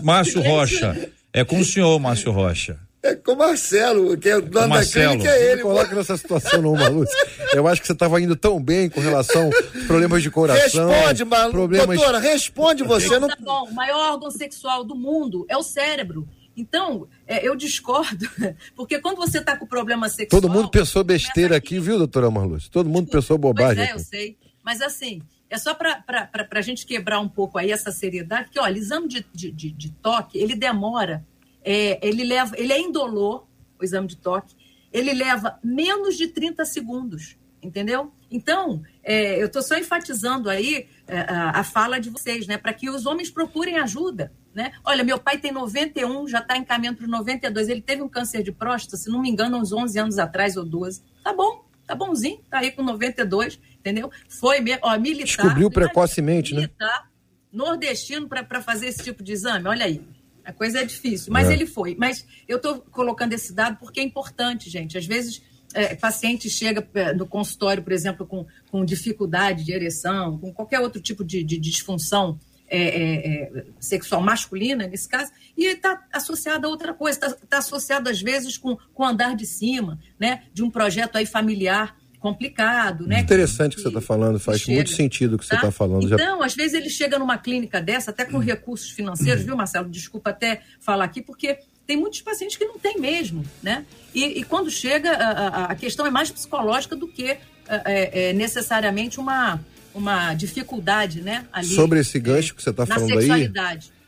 [0.02, 2.80] Márcio Rocha, é com o senhor, Márcio Rocha.
[3.08, 5.12] É com o Marcelo, que é o dono da Marcelo.
[5.12, 5.62] clínica, é Ele ele.
[5.62, 7.16] coloca nessa situação não, Malúcia.
[7.54, 10.90] Eu acho que você estava indo tão bem com relação aos problemas de coração.
[10.90, 11.52] Responde, Malu.
[11.52, 13.18] problemas Doutora, responde você.
[13.18, 13.30] Não...
[13.30, 16.28] Tá bom, o maior órgão sexual do mundo é o cérebro.
[16.56, 18.28] Então, é, eu discordo,
[18.76, 20.42] porque quando você está com problema sexual.
[20.42, 22.70] Todo mundo pensou besteira aqui, viu, doutora Marlúcia?
[22.72, 23.76] Todo mundo pensou bobagem.
[23.76, 24.38] Pois é, eu sei.
[24.66, 28.78] Mas assim, é só para a gente quebrar um pouco aí essa seriedade, que olha,
[28.78, 31.24] exame de, de, de, de toque, ele demora,
[31.70, 33.46] é, ele leva, ele é indolor,
[33.78, 34.56] o exame de toque,
[34.90, 38.14] ele leva menos de 30 segundos, entendeu?
[38.32, 42.58] Então, é, eu estou só enfatizando aí é, a, a fala de vocês, né?
[42.58, 44.32] Para que os homens procurem ajuda.
[44.56, 44.72] Né?
[44.84, 47.68] Olha, meu pai tem 91, já está em caminho para 92.
[47.68, 50.64] Ele teve um câncer de próstata, se não me engano, uns 11 anos atrás ou
[50.64, 51.04] 12.
[51.22, 54.10] Tá bom, tá bonzinho, tá aí com 92, entendeu?
[54.30, 55.44] Foi mesmo, ó, militar.
[55.44, 56.62] Descobriu precocemente, né?
[56.62, 57.12] militar,
[57.52, 60.02] nordestino para fazer esse tipo de exame, olha aí.
[60.48, 61.54] A coisa é difícil, mas É.
[61.54, 61.94] ele foi.
[62.00, 64.98] Mas eu estou colocando esse dado porque é importante, gente.
[64.98, 65.42] Às vezes,
[65.74, 70.80] é, paciente chega é, no consultório, por exemplo, com, com dificuldade de ereção, com qualquer
[70.80, 72.40] outro tipo de, de disfunção
[72.70, 77.58] é, é, é, sexual masculina, nesse caso, e está associado a outra coisa, está tá
[77.58, 80.44] associado, às vezes, com com o andar de cima, né?
[80.54, 81.96] De um projeto aí familiar
[82.32, 83.22] complicado, né?
[83.22, 85.56] Interessante o que você está falando, faz chega, muito sentido o que você tá?
[85.58, 86.08] está falando.
[86.08, 89.90] Já- Então, às vezes ele chega numa clínica dessa, até com recursos financeiros, viu, Marcelo?
[89.90, 93.86] Desculpa até falar aqui, porque tem muitos pacientes que não tem mesmo, né?
[94.14, 98.34] E, e quando chega, a, a- questão é mais psicológica do que é, é, é,
[98.34, 99.60] necessariamente uma,
[99.96, 101.46] uma dificuldade, né?
[101.52, 103.52] Ali, Sobre esse gancho que você está falando aí,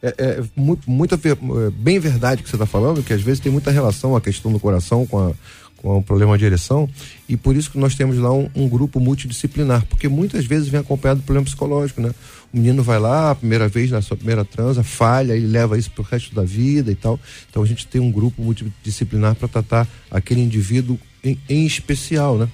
[0.01, 3.39] é, é muito, muita, ver- é bem verdade que você está falando, que às vezes
[3.41, 5.33] tem muita relação a questão do coração com, a,
[5.81, 6.89] com o problema de ereção,
[7.27, 10.79] e por isso que nós temos lá um, um grupo multidisciplinar, porque muitas vezes vem
[10.79, 12.11] acompanhado de problema psicológico, né?
[12.53, 15.89] O menino vai lá, a primeira vez, na sua primeira transa, falha, ele leva isso
[15.91, 17.19] pro resto da vida e tal.
[17.49, 22.49] Então a gente tem um grupo multidisciplinar para tratar aquele indivíduo em, em especial, né?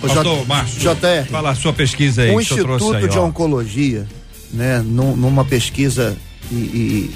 [0.00, 1.26] Doutor Márcio, JR.
[1.30, 2.30] fala a sua pesquisa aí.
[2.30, 3.18] o o Instituto aí, de.
[3.18, 4.06] Oncologia,
[4.52, 6.16] né, num- numa pesquisa
[6.52, 7.10] e, e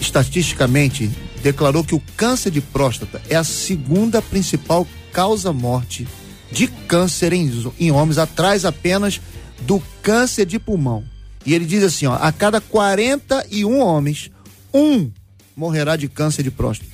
[0.00, 6.06] estatisticamente declarou que o câncer de próstata é a segunda principal causa-morte
[6.50, 9.20] de câncer em, em homens, atrás apenas
[9.60, 11.04] do câncer de pulmão.
[11.44, 14.30] E ele diz assim, ó, a cada 41 homens,
[14.72, 15.10] um
[15.56, 16.90] morrerá de câncer de próstata.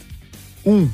[0.64, 0.88] Um.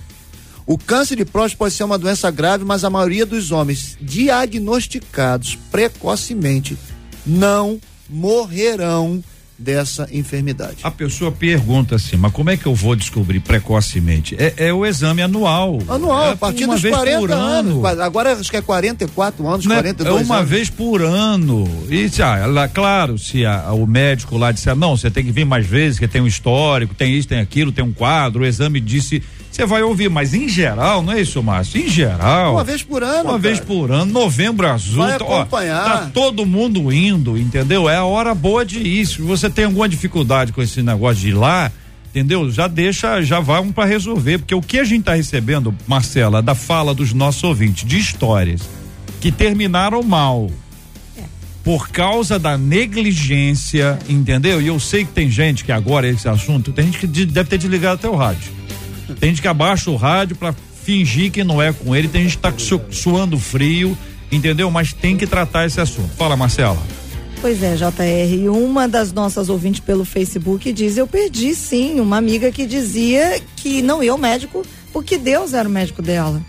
[0.66, 5.57] O câncer de próstata pode ser uma doença grave, mas a maioria dos homens diagnosticados
[5.70, 6.76] precocemente
[7.26, 9.22] não morrerão
[9.61, 10.78] dessa enfermidade.
[10.82, 14.34] A pessoa pergunta assim, mas como é que eu vou descobrir precocemente?
[14.38, 15.78] É, é o exame anual.
[15.86, 17.84] Anual, é a partir uma dos vez 40 por anos.
[17.84, 18.02] ano.
[18.02, 19.74] Agora acho que é 44 anos, Né?
[19.74, 20.48] 42 é uma anos.
[20.50, 21.68] vez por ano.
[21.90, 25.30] E se, ah, lá, claro, se a- o médico lá disser, não, você tem que
[25.32, 28.46] vir mais vezes, que tem um histórico, tem isso, tem aquilo, tem um quadro, o
[28.46, 31.80] exame disse, você vai ouvir, mas em geral, não é isso, Márcio?
[31.80, 32.55] Em geral.
[32.55, 33.30] Uma vez por ano.
[33.30, 33.66] Uma vez cara.
[33.66, 35.05] por ano, novembro azul.
[35.05, 35.84] Vai tá- ó, acompanhar.
[35.84, 37.88] tá todo mundo indo, entendeu?
[37.88, 39.05] É a hora boa de ir.
[39.07, 41.70] Se você tem alguma dificuldade com esse negócio de ir lá,
[42.11, 42.51] entendeu?
[42.51, 44.38] Já deixa, já vai um para resolver.
[44.38, 48.62] Porque o que a gente tá recebendo, Marcela, da fala dos nossos ouvintes, de histórias
[49.20, 50.48] que terminaram mal.
[51.62, 54.62] Por causa da negligência, entendeu?
[54.62, 57.51] E eu sei que tem gente que agora esse assunto, tem gente que de- deve
[57.51, 58.51] ter desligado até o rádio.
[59.18, 60.54] Tem gente que abaixa o rádio pra
[60.84, 63.96] fingir que não é com ele, tem gente que tá su- suando frio,
[64.30, 64.70] entendeu?
[64.70, 66.11] Mas tem que tratar esse assunto.
[66.16, 66.80] Fala, Marcela.
[67.40, 68.34] Pois é, JR.
[68.34, 73.40] E uma das nossas ouvintes pelo Facebook diz: Eu perdi sim uma amiga que dizia
[73.56, 76.42] que não ia ao médico porque Deus era o médico dela.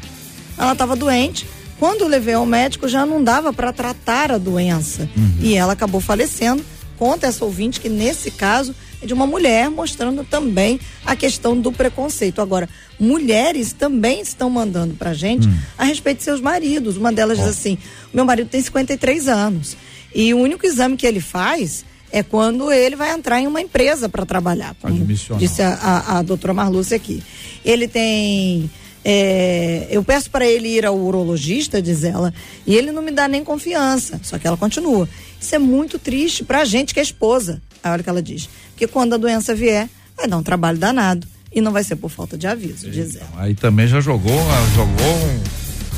[0.58, 1.46] Ela estava doente.
[1.80, 5.10] Quando levei ao médico, já não dava para tratar a doença.
[5.40, 6.64] E ela acabou falecendo.
[6.98, 12.42] Conta essa ouvinte que, nesse caso, de uma mulher, mostrando também a questão do preconceito.
[12.42, 15.48] Agora, mulheres também estão mandando pra gente
[15.78, 16.98] a respeito de seus maridos.
[16.98, 17.78] Uma delas diz assim:
[18.14, 19.76] meu marido tem 53 anos.
[20.14, 24.10] E o único exame que ele faz é quando ele vai entrar em uma empresa
[24.10, 24.76] para trabalhar.
[24.82, 24.94] Como
[25.40, 27.24] disse a, a, a doutora Marlúcia aqui.
[27.64, 28.70] Ele tem.
[29.06, 32.34] é, eu peço para ele ir ao urologista, diz ela,
[32.68, 34.20] e ele não me dá nem confiança.
[34.24, 35.08] Só que ela continua.
[35.40, 37.62] Isso é muito triste pra gente que é esposa.
[37.84, 38.50] Olha o que ela diz.
[38.82, 41.28] Porque quando a doença vier, vai dar um trabalho danado.
[41.54, 43.30] E não vai ser por falta de aviso, diz ela.
[43.38, 44.40] Aí também já jogou,
[44.74, 45.44] jogou um,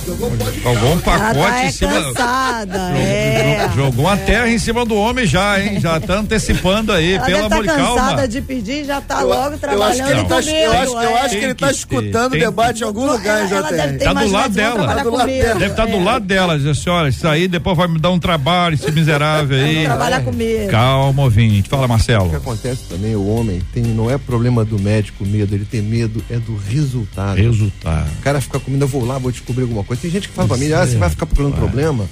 [0.06, 1.92] Jogou um Ela pacote tá é em cima.
[1.92, 3.70] cansada, é.
[3.76, 5.80] Jogou uma terra em cima do homem já, hein?
[5.80, 8.28] Já tá antecipando aí, Ela pelo deve amor tá de cansada calma.
[8.28, 11.00] de pedir já tá Eu- logo eu trabalhando acho que ele tá, eu acho, eu
[11.18, 11.22] é.
[11.22, 13.98] acho que ele tá que escutando o debate em algum lugar, ela, ela deve JR.
[14.00, 14.88] ter Tá do lado dela.
[14.96, 15.60] Tá do lado dela.
[15.60, 16.04] Deve estar do É.
[16.04, 19.58] lado dela, diz assim, olha, isso aí depois vai me dar um trabalho, esse miserável
[19.58, 19.86] aí.
[19.86, 20.70] Trabalhar comigo.
[20.70, 21.70] Calma, ouvinte.
[21.70, 22.36] Fala, O que Marcelo.
[22.36, 26.38] acontece também, o homem tem, não é problema do médico medo, ele tem medo é
[26.38, 27.38] do resultado.
[27.38, 28.08] Resultado.
[28.20, 29.93] O cara fica comendo, eu vou lá, vou descobrir alguma coisa.
[29.96, 32.08] Tem gente que fala pra mim, ah, você vai ficar procurando problema.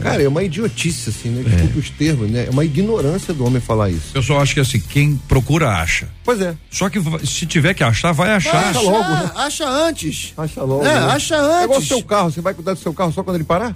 [0.00, 1.42] Cara, é uma idiotice, assim, né?
[1.46, 2.46] Desculpa os termos, né?
[2.46, 4.12] É uma ignorância do homem falar isso.
[4.14, 6.08] Eu só acho que assim, quem procura acha.
[6.24, 8.68] Pois é, Só que se tiver que achar, vai achar.
[8.70, 9.30] Acha logo, né?
[9.34, 10.32] Acha antes.
[10.38, 10.86] acha logo.
[10.86, 10.98] É, né?
[11.12, 11.88] acha É igual o antes.
[11.88, 13.74] seu carro, você vai cuidar do seu carro só quando ele parar?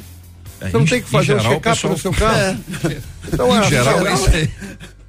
[0.63, 2.59] É, Você não em- tem que fazer um geral, o check-up pessoal- no seu carro?
[3.31, 4.51] Então, Em a, geral, é isso aí.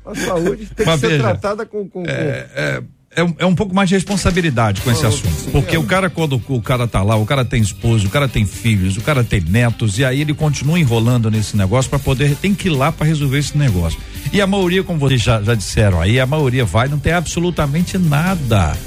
[0.06, 1.88] a saúde tem Mas que ser tratada com.
[1.90, 2.84] com, com- É, é,
[3.16, 5.52] é um- é um pouco mais de responsabilidade com esse assunto.
[5.52, 8.46] Porque o cara, quando o cara tá lá, o cara tem esposo, o cara tem
[8.46, 12.54] filhos, o cara tem netos, e aí ele continua enrolando nesse negócio para poder, tem
[12.54, 14.00] que ir lá para resolver esse negócio.
[14.32, 17.98] E a maioria, como vocês já, já disseram aí, a maioria vai, não tem absolutamente
[17.98, 18.78] nada.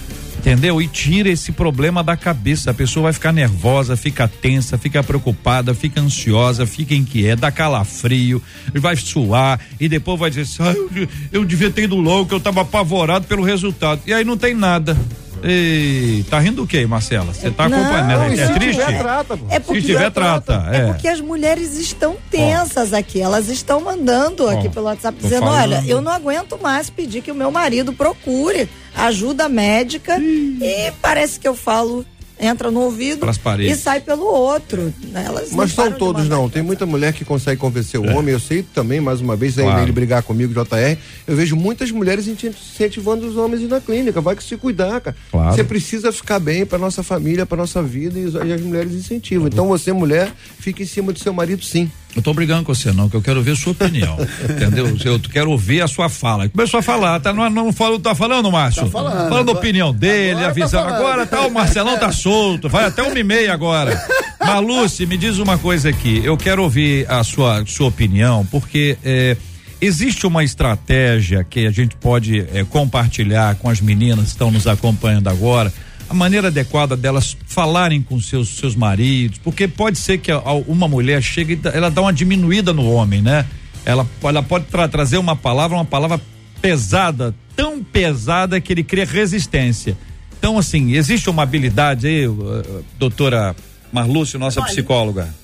[0.42, 0.82] Entendeu?
[0.82, 2.72] E tira esse problema da cabeça.
[2.72, 8.42] A pessoa vai ficar nervosa, fica tensa, fica preocupada, fica ansiosa, fica inquieta, dá calafrio,
[8.74, 12.34] vai suar e depois vai dizer assim, ah, eu, eu devia ter ido logo, que
[12.34, 14.02] eu tava apavorado pelo resultado.
[14.04, 14.98] E aí não tem nada.
[15.42, 17.32] Ei, tá rindo o quê, Marcela?
[17.32, 18.34] Você tá acompanhando?
[18.34, 18.80] e É, se triste?
[18.80, 19.46] tiver, trata, pô.
[19.50, 20.68] É porque, Se tiver, trata.
[20.72, 20.86] é É.
[20.86, 23.20] porque as mulheres estão tensas aqui.
[23.20, 25.60] Elas estão mandando aqui pelo WhatsApp tô dizendo: falando.
[25.62, 30.18] olha, eu não aguento mais pedir que o meu marido procure ajuda médica.
[30.20, 32.04] E parece que eu falo,
[32.42, 33.24] entra no ouvido
[33.60, 34.92] e sai pelo outro.
[35.14, 36.50] Elas não Mas são param de todos não.
[36.50, 38.32] Tem muita mulher que consegue convencer o homem.
[38.34, 39.82] Eu sei também, mais uma vez, aí Claro.
[39.82, 40.98] ele brigar comigo, JR.
[41.26, 44.20] Eu vejo muitas mulheres incenti- incentivando os homens a ir na clínica.
[44.20, 45.16] Vai que se cuidar, cara.
[45.30, 45.54] Claro.
[45.54, 48.92] Você precisa ficar bem pra nossa família, pra nossa vida e, os- e as mulheres
[48.92, 49.46] incentivam.
[49.46, 51.90] Então você, mulher, fica em cima do seu marido, sim.
[52.14, 54.16] Eu tô brigando com você, não, que eu quero ver sua opinião.
[54.44, 54.96] entendeu?
[55.04, 56.48] Eu quero ouvir a sua fala.
[56.48, 57.32] Começou a falar, tá?
[57.32, 58.84] Não, não falou, tá falando, Márcio?
[58.84, 59.28] Tá falando.
[59.28, 60.88] Falando a opinião dele, agora tá avisando.
[60.88, 63.98] Agora tá, o Marcelão tá solto, vai até uma e meia agora.
[64.44, 66.20] Maluce, me diz uma coisa aqui.
[66.24, 69.36] Eu quero ouvir a sua, sua opinião, porque é,
[69.80, 74.66] existe uma estratégia que a gente pode é, compartilhar com as meninas que estão nos
[74.66, 75.72] acompanhando agora
[76.12, 80.52] a maneira adequada delas falarem com seus seus maridos, porque pode ser que a- a-
[80.52, 83.46] uma mulher chegue e ela dá uma diminuída no homem, né?
[83.84, 86.20] Ela, ela pode tra- trazer uma palavra, uma palavra
[86.60, 89.96] pesada, tão pesada que ele cria resistência.
[90.38, 93.56] Então, assim, existe uma habilidade aí, uh, uh, doutora
[93.90, 95.34] Marlúcio, nossa Olha, psicóloga.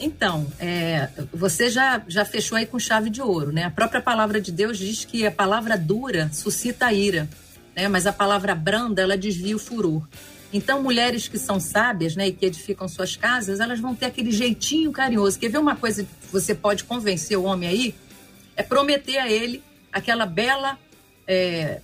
[0.00, 3.64] Então, é, você já, já fechou aí com chave de ouro, né?
[3.64, 7.28] A própria palavra de Deus diz que a palavra dura suscita a ira,
[7.78, 7.86] né?
[7.86, 10.02] Mas a palavra branda, ela desvia o furor.
[10.52, 14.32] Então, mulheres que são sábias, né, e que edificam suas casas, elas vão ter aquele
[14.32, 15.38] jeitinho carinhoso.
[15.38, 17.94] Quer ver uma coisa que você pode convencer o homem aí?
[18.56, 19.62] É prometer a ele
[19.92, 20.76] aquela bela
[21.26, 21.80] é,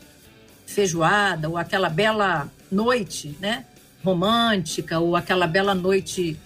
[0.67, 3.65] feijoada ou aquela bela noite, né?
[4.03, 6.37] Romântica ou aquela bela noite.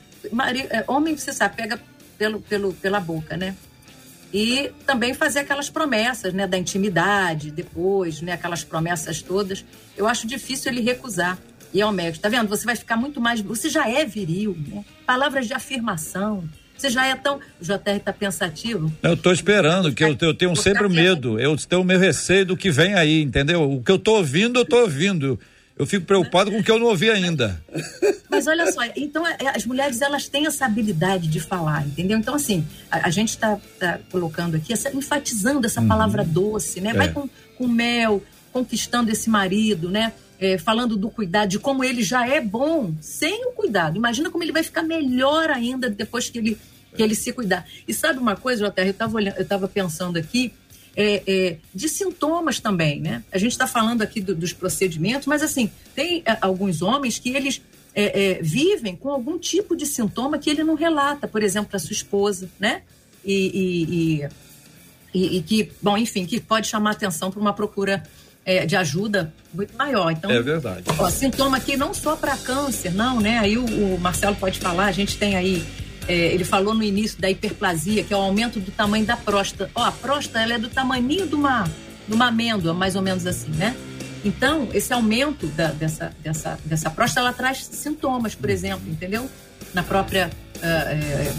[0.70, 1.80] É, Homem, você sabe, pega
[2.18, 3.56] pelo, pelo, pela boca, né?
[4.32, 6.46] E também fazer aquelas promessas, né?
[6.46, 8.32] Da intimidade, depois, né?
[8.32, 9.64] Aquelas promessas todas.
[9.96, 11.38] Eu acho difícil ele recusar.
[11.72, 12.48] E ao médico, tá vendo?
[12.48, 13.40] Você vai ficar muito mais.
[13.42, 14.84] Você já é viril, né?
[15.06, 16.48] Palavras de afirmação.
[16.76, 17.40] Você já é tão.
[17.60, 18.90] O JR tá pensativo.
[19.02, 21.38] Eu tô esperando, que eu, eu tenho Você sempre tá medo.
[21.38, 23.70] Eu tenho meu receio do que vem aí, entendeu?
[23.70, 25.38] O que eu tô ouvindo, eu tô ouvindo.
[25.78, 27.62] Eu fico preocupado com o que eu não ouvi ainda.
[28.28, 32.18] Mas olha só, então é, as mulheres elas têm essa habilidade de falar, entendeu?
[32.18, 33.58] Então, assim, a, a gente está
[34.10, 36.92] colocando aqui, essa, enfatizando essa palavra doce, né?
[36.92, 37.10] Vai É.
[37.10, 38.22] com, com mel,
[38.52, 40.12] conquistando esse marido, né?
[40.40, 43.96] É, falando do cuidado, de como ele já é bom sem o cuidado.
[43.96, 46.58] Imagina como ele vai ficar melhor ainda depois que ele,
[46.94, 47.64] que ele se cuidar.
[47.86, 48.72] E sabe uma coisa,
[49.12, 50.52] olhando, eu estava pensando aqui,
[51.00, 53.22] é, é, de sintomas também, né?
[53.30, 57.28] A gente está falando aqui do- dos procedimentos, mas assim, tem é, alguns homens que
[57.30, 57.62] eles
[57.94, 61.78] é, é, vivem com algum tipo de sintoma que ele não relata, por exemplo, para
[61.78, 62.82] sua esposa, né?
[63.24, 63.34] E,
[64.24, 64.28] e-
[65.14, 68.02] e- e- que, bom, enfim, que pode chamar atenção para uma procura
[68.44, 70.10] é, de ajuda muito maior.
[70.10, 70.84] Então, verdade.
[70.98, 73.38] Ó, sintoma aqui não só para câncer, não, né?
[73.38, 75.62] Aí o, o Marcelo pode falar, a gente tem aí,
[76.08, 79.70] é, ele falou no início da hiperplasia, que é o aumento do tamanho da próstata.
[79.74, 81.64] Ó, a próstata, ela é do tamanho de uma,
[82.08, 83.76] de uma amêndoa, mais ou menos assim, né?
[84.24, 89.30] Então, esse aumento da- dessa, dessa, dessa próstata, ela traz sintomas, por exemplo, entendeu?
[89.74, 90.30] Na própria.
[90.60, 91.32] ah, é,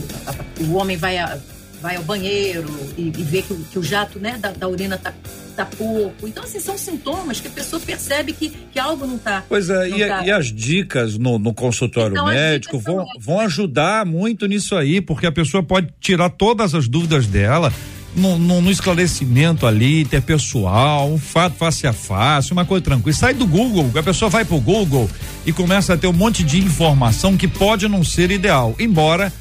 [0.61, 1.37] o homem vai, a-
[1.81, 2.67] vai ao banheiro
[2.97, 5.13] e, e vê que, o- que o jato né, da, da urina tá,
[5.55, 6.27] tá pouco.
[6.27, 9.43] Então, assim, são sintomas que a pessoa percebe que, que algo não tá.
[9.47, 14.05] Pois é, e, tá- e as dicas no, no consultório Então, médico vão, vão ajudar
[14.05, 17.71] muito nisso aí, porque a pessoa pode tirar todas as dúvidas dela
[18.15, 23.15] no, no- no esclarecimento ali, interpessoal, um fato face a face, uma coisa tranquila.
[23.15, 25.09] Sai do Google, a pessoa vai pro Google
[25.45, 29.31] e começa a ter um monte de informação que pode não ser ideal, embora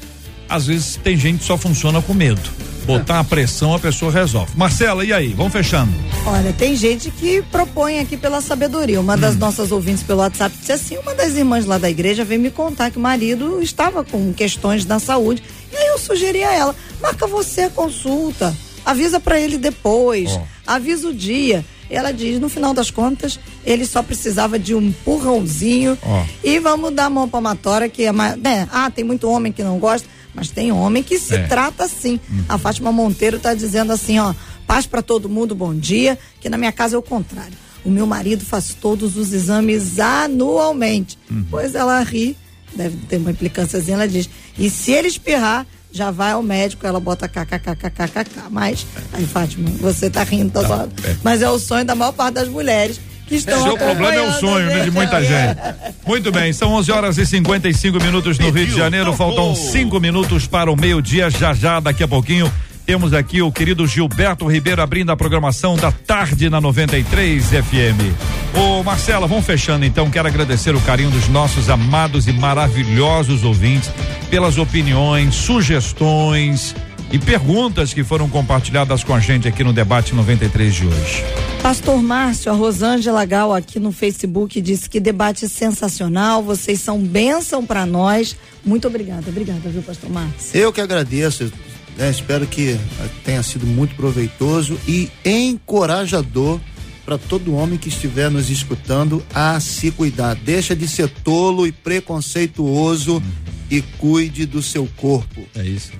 [0.49, 2.41] às vezes tem gente que só funciona com medo.
[2.85, 4.51] Botar a pressão, a pessoa resolve.
[4.57, 5.27] Marcela, e aí?
[5.33, 5.91] Vamos fechando.
[6.25, 8.99] Olha, tem gente que propõe aqui pela sabedoria.
[8.99, 9.19] Uma Hum.
[9.19, 12.49] das nossas ouvintes pelo WhatsApp disse assim: uma das irmãs lá da igreja veio me
[12.49, 15.43] contar que o marido estava com questões da saúde.
[15.71, 20.41] E aí eu sugeri a ela: marca você a consulta, avisa para ele depois, Ó.
[20.65, 21.63] avisa o dia.
[21.91, 26.23] Ela diz, no final das contas, ele só precisava de um empurrãozinho Ó.
[26.43, 28.35] e vamos dar a mão palmatória, que é mais.
[28.37, 28.67] Né?
[28.71, 30.07] Ah, tem muito homem que não gosta,
[30.39, 31.43] mas tem homem que se É.
[31.47, 32.19] trata assim.
[32.47, 34.33] A Fátima Monteiro tá dizendo assim, ó,
[34.65, 37.53] paz para todo mundo, bom dia, que na minha casa é o contrário.
[37.85, 41.17] O meu marido faz todos os exames anualmente.
[41.49, 42.35] Pois ela ri,
[42.75, 46.99] deve ter uma implicânciazinha, ela diz, e se ele espirrar, já vai ao médico, ela
[46.99, 48.49] bota kkkkkk.
[48.51, 50.83] Mas, aí Fátima, você tá rindo, tá só.
[50.83, 51.15] é.
[51.23, 52.99] Mas é o sonho da maior parte das mulheres
[53.29, 54.91] que estão Seu problema é o sonho, né, de gente.
[54.91, 55.57] muita gente.
[56.05, 59.13] Muito bem, são 11 horas e 55 minutos no Rio de Janeiro.
[59.13, 61.29] Faltam cinco minutos para o meio-dia.
[61.29, 62.51] Já já, daqui a pouquinho,
[62.87, 68.57] temos aqui o querido Gilberto Ribeiro abrindo a programação da tarde na 93 FM.
[68.57, 70.09] Ô Marcela, vamos fechando então.
[70.09, 73.91] Quero agradecer o carinho dos nossos amados e maravilhosos ouvintes
[74.31, 76.75] pelas opiniões, sugestões
[77.11, 81.23] e perguntas que foram compartilhadas com a gente aqui no debate 93 de hoje.
[81.61, 87.65] Pastor Márcio, a Rosângela Gal aqui no Facebook disse que debate sensacional, vocês são bênção
[87.65, 88.35] para nós.
[88.63, 90.57] Muito obrigada, obrigada, viu, Pastor Márcio?
[90.59, 91.51] Eu que agradeço.
[91.97, 92.79] né, espero que
[93.25, 96.59] tenha sido muito proveitoso e encorajador
[97.05, 100.35] para todo homem que estiver nos escutando a se cuidar.
[100.35, 103.21] Deixa de ser tolo e preconceituoso
[103.69, 105.43] e cuide do seu corpo.
[105.55, 105.91] É isso.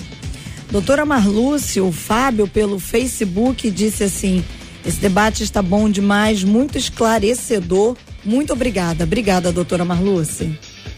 [0.71, 4.43] Doutora Marlúcia, o Fábio pelo Facebook disse assim:
[4.85, 7.97] esse debate está bom demais, muito esclarecedor.
[8.23, 9.03] Muito obrigada.
[9.05, 10.49] Obrigada, doutora Marlúcia.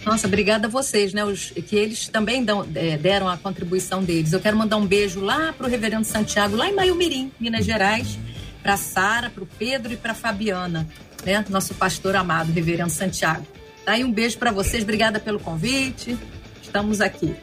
[0.03, 1.23] Nossa, obrigada a vocês, né?
[1.23, 4.33] Os, que eles também dão- é, deram a contribuição deles.
[4.33, 8.17] Eu quero mandar um beijo lá pro Reverendo Santiago, lá em Maiumirim, Minas Gerais,
[8.63, 10.87] para Sara, pro Pedro e para Fabiana,
[11.23, 11.45] né?
[11.49, 13.45] Nosso pastor amado, Reverendo Santiago.
[13.85, 16.17] Tá aí um beijo para vocês, obrigada pelo convite.
[16.61, 17.33] Estamos aqui.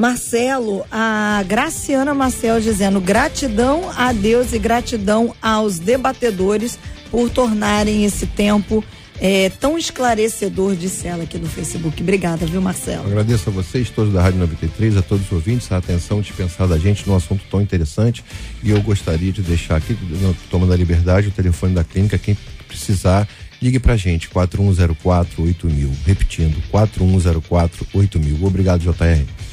[0.00, 6.78] Marcelo, a Graciana Marcel dizendo gratidão a Deus e gratidão aos debatedores
[7.10, 8.82] por tornarem esse tempo
[9.20, 12.02] eh, tão esclarecedor, disse ela aqui no Facebook.
[12.02, 13.08] Obrigada, viu, Marcelo?
[13.08, 16.78] Agradeço a vocês, todos da Rádio 93, a todos os ouvintes, a atenção dispensada a
[16.78, 18.24] gente num assunto tão interessante.
[18.62, 22.34] E eu gostaria de deixar aqui, no Toma da Liberdade, o telefone da clínica, quem
[22.66, 23.28] precisar,
[23.60, 25.90] ligue pra gente, 4104 8000.
[26.06, 28.46] Repetindo, 4104 8000.
[28.46, 29.49] Obrigado, JR.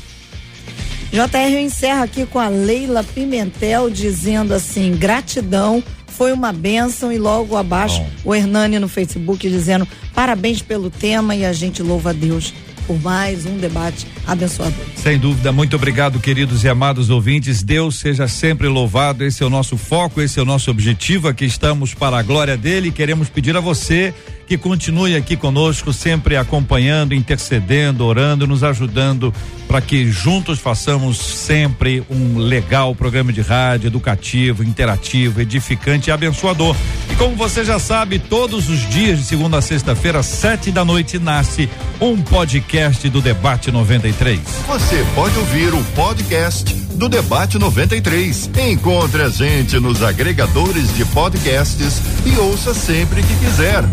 [1.12, 7.12] JR eu encerro aqui com a Leila Pimentel dizendo assim: gratidão, foi uma bênção.
[7.12, 8.32] E logo abaixo Bom.
[8.32, 12.54] o Hernani no Facebook dizendo parabéns pelo tema e a gente louva a Deus
[12.88, 14.86] por mais um debate abençoador.
[14.96, 17.62] Sem dúvida, muito obrigado, queridos e amados ouvintes.
[17.62, 19.24] Deus seja sempre louvado.
[19.26, 21.28] Esse é o nosso foco, esse é o nosso objetivo.
[21.28, 22.92] Aqui estamos para a glória dele.
[22.92, 24.14] Queremos pedir a você
[24.48, 29.34] que continue aqui conosco, sempre acompanhando, intercedendo, orando, nos ajudando
[29.68, 36.74] para que juntos façamos sempre um legal programa de rádio, educativo, interativo, edificante e abençoador.
[37.12, 41.20] E como você já sabe, todos os dias de segunda a sexta-feira, sete da noite,
[41.20, 41.70] nasce
[42.00, 44.40] um podcast do Debate 93.
[44.68, 48.50] Você pode ouvir o podcast do Debate 93.
[48.70, 53.84] Encontre a gente nos agregadores de podcasts e ouça sempre que quiser.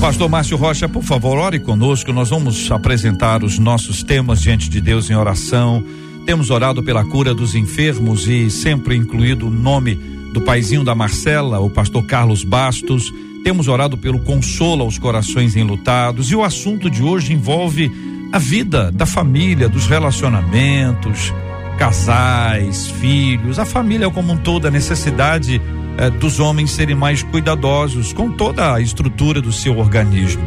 [0.00, 2.12] Pastor Márcio Rocha, por favor, ore conosco.
[2.12, 5.84] Nós vamos apresentar os nossos temas diante de Deus em oração.
[6.26, 9.94] Temos orado pela cura dos enfermos e sempre incluído o nome
[10.32, 13.12] do paizinho da Marcela, o pastor Carlos Bastos.
[13.44, 16.30] Temos orado pelo consolo aos corações enlutados.
[16.30, 17.90] E o assunto de hoje envolve
[18.32, 21.32] a vida da família, dos relacionamentos,
[21.76, 25.60] casais, filhos, a família como um todo, a necessidade
[25.98, 30.42] eh, dos homens serem mais cuidadosos com toda a estrutura do seu organismo.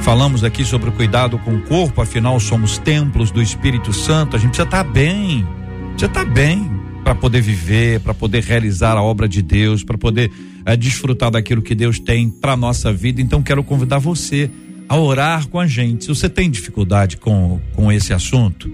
[0.00, 4.38] Falamos aqui sobre o cuidado com o corpo, afinal somos templos do Espírito Santo, a
[4.38, 5.46] gente precisa estar bem,
[5.90, 6.70] precisa estar bem
[7.04, 10.30] para poder viver, para poder realizar a obra de Deus, para poder
[10.64, 13.20] eh, desfrutar daquilo que Deus tem para nossa vida.
[13.20, 14.50] Então quero convidar você
[14.88, 16.04] a orar com a gente.
[16.04, 18.70] Se você tem dificuldade com, com esse assunto,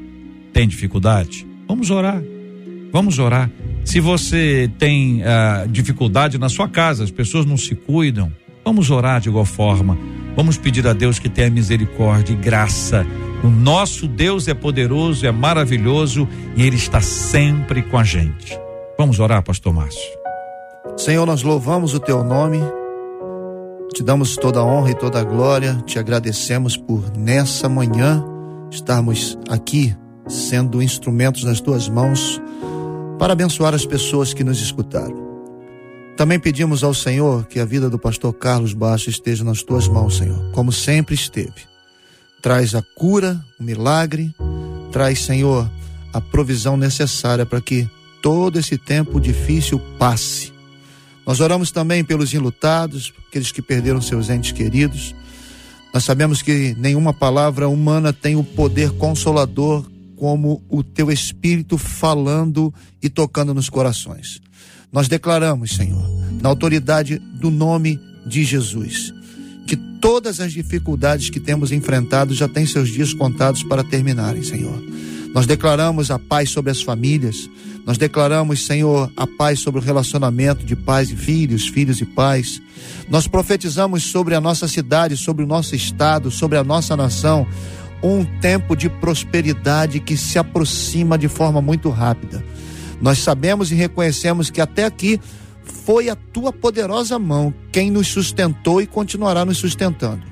[0.53, 1.47] tem dificuldade?
[1.69, 2.23] Vamos orar.
[2.93, 3.51] Vamos orar.
[3.87, 8.33] Se você tem ah, dificuldade na sua casa, as pessoas não se cuidam,
[8.65, 9.97] vamos orar de igual forma.
[10.35, 13.07] Vamos pedir a Deus que tenha misericórdia e graça.
[13.45, 18.59] O nosso Deus é poderoso, é maravilhoso e Ele está sempre com a gente.
[18.99, 20.11] Vamos orar, Pastor Márcio.
[20.97, 22.59] Senhor, nós louvamos o teu nome,
[23.95, 28.25] te damos toda a honra e toda a glória, te agradecemos por nessa manhã
[28.69, 29.95] estarmos aqui
[30.27, 32.43] sendo instrumentos nas tuas mãos
[33.19, 35.27] para abençoar as pessoas que nos escutaram.
[36.17, 40.17] Também pedimos ao Senhor que a vida do pastor Carlos Baixo esteja nas tuas mãos,
[40.17, 41.67] Senhor, como sempre esteve.
[42.41, 44.35] Traz a cura, o milagre,
[44.91, 45.71] traz, Senhor,
[46.13, 47.89] a provisão necessária para que
[48.23, 50.53] todo esse tempo difícil passe.
[51.27, 55.15] Nós oramos também pelos enlutados, aqueles que perderam seus entes queridos.
[55.93, 59.85] Nós sabemos que nenhuma palavra humana tem o poder consolador
[60.17, 64.41] como o teu espírito falando e tocando nos corações.
[64.93, 66.05] Nós declaramos, Senhor,
[66.41, 69.13] na autoridade do nome de Jesus,
[69.67, 74.83] que todas as dificuldades que temos enfrentado já têm seus dias contados para terminarem, Senhor.
[75.35, 77.49] Nós declaramos a paz sobre as famílias,
[77.85, 82.61] nós declaramos, Senhor, a paz sobre o relacionamento de pais e filhos, filhos e pais.
[83.09, 87.47] Nós profetizamos sobre a nossa cidade, sobre o nosso estado, sobre a nossa nação,
[88.03, 92.45] um tempo de prosperidade que se aproxima de forma muito rápida.
[93.01, 95.21] Nós sabemos e reconhecemos que até aqui
[95.65, 100.23] foi a tua poderosa mão quem nos sustentou e continuará nos sustentando.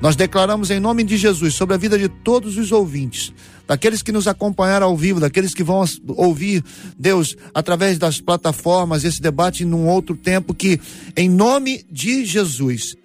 [0.00, 3.32] Nós declaramos em nome de Jesus sobre a vida de todos os ouvintes,
[3.66, 6.62] daqueles que nos acompanharam ao vivo, daqueles que vão ouvir,
[6.98, 10.80] Deus, através das plataformas, esse debate num outro tempo, que
[11.16, 12.96] em nome de Jesus,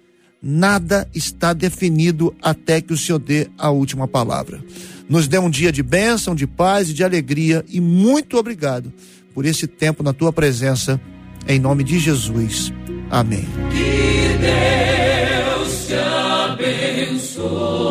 [0.42, 4.60] nada está definido até que o Senhor dê a última palavra.
[5.08, 8.92] Nos dê um dia de bênção, de paz e de alegria e muito obrigado
[9.34, 11.00] por esse tempo na tua presença,
[11.46, 12.72] em nome de Jesus.
[13.10, 13.44] Amém.
[13.70, 17.90] Que Deus te abençoe.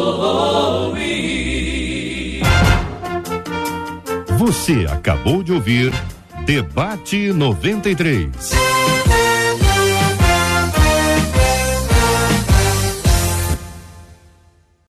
[4.37, 5.91] Você acabou de ouvir
[6.45, 8.29] Debate 93.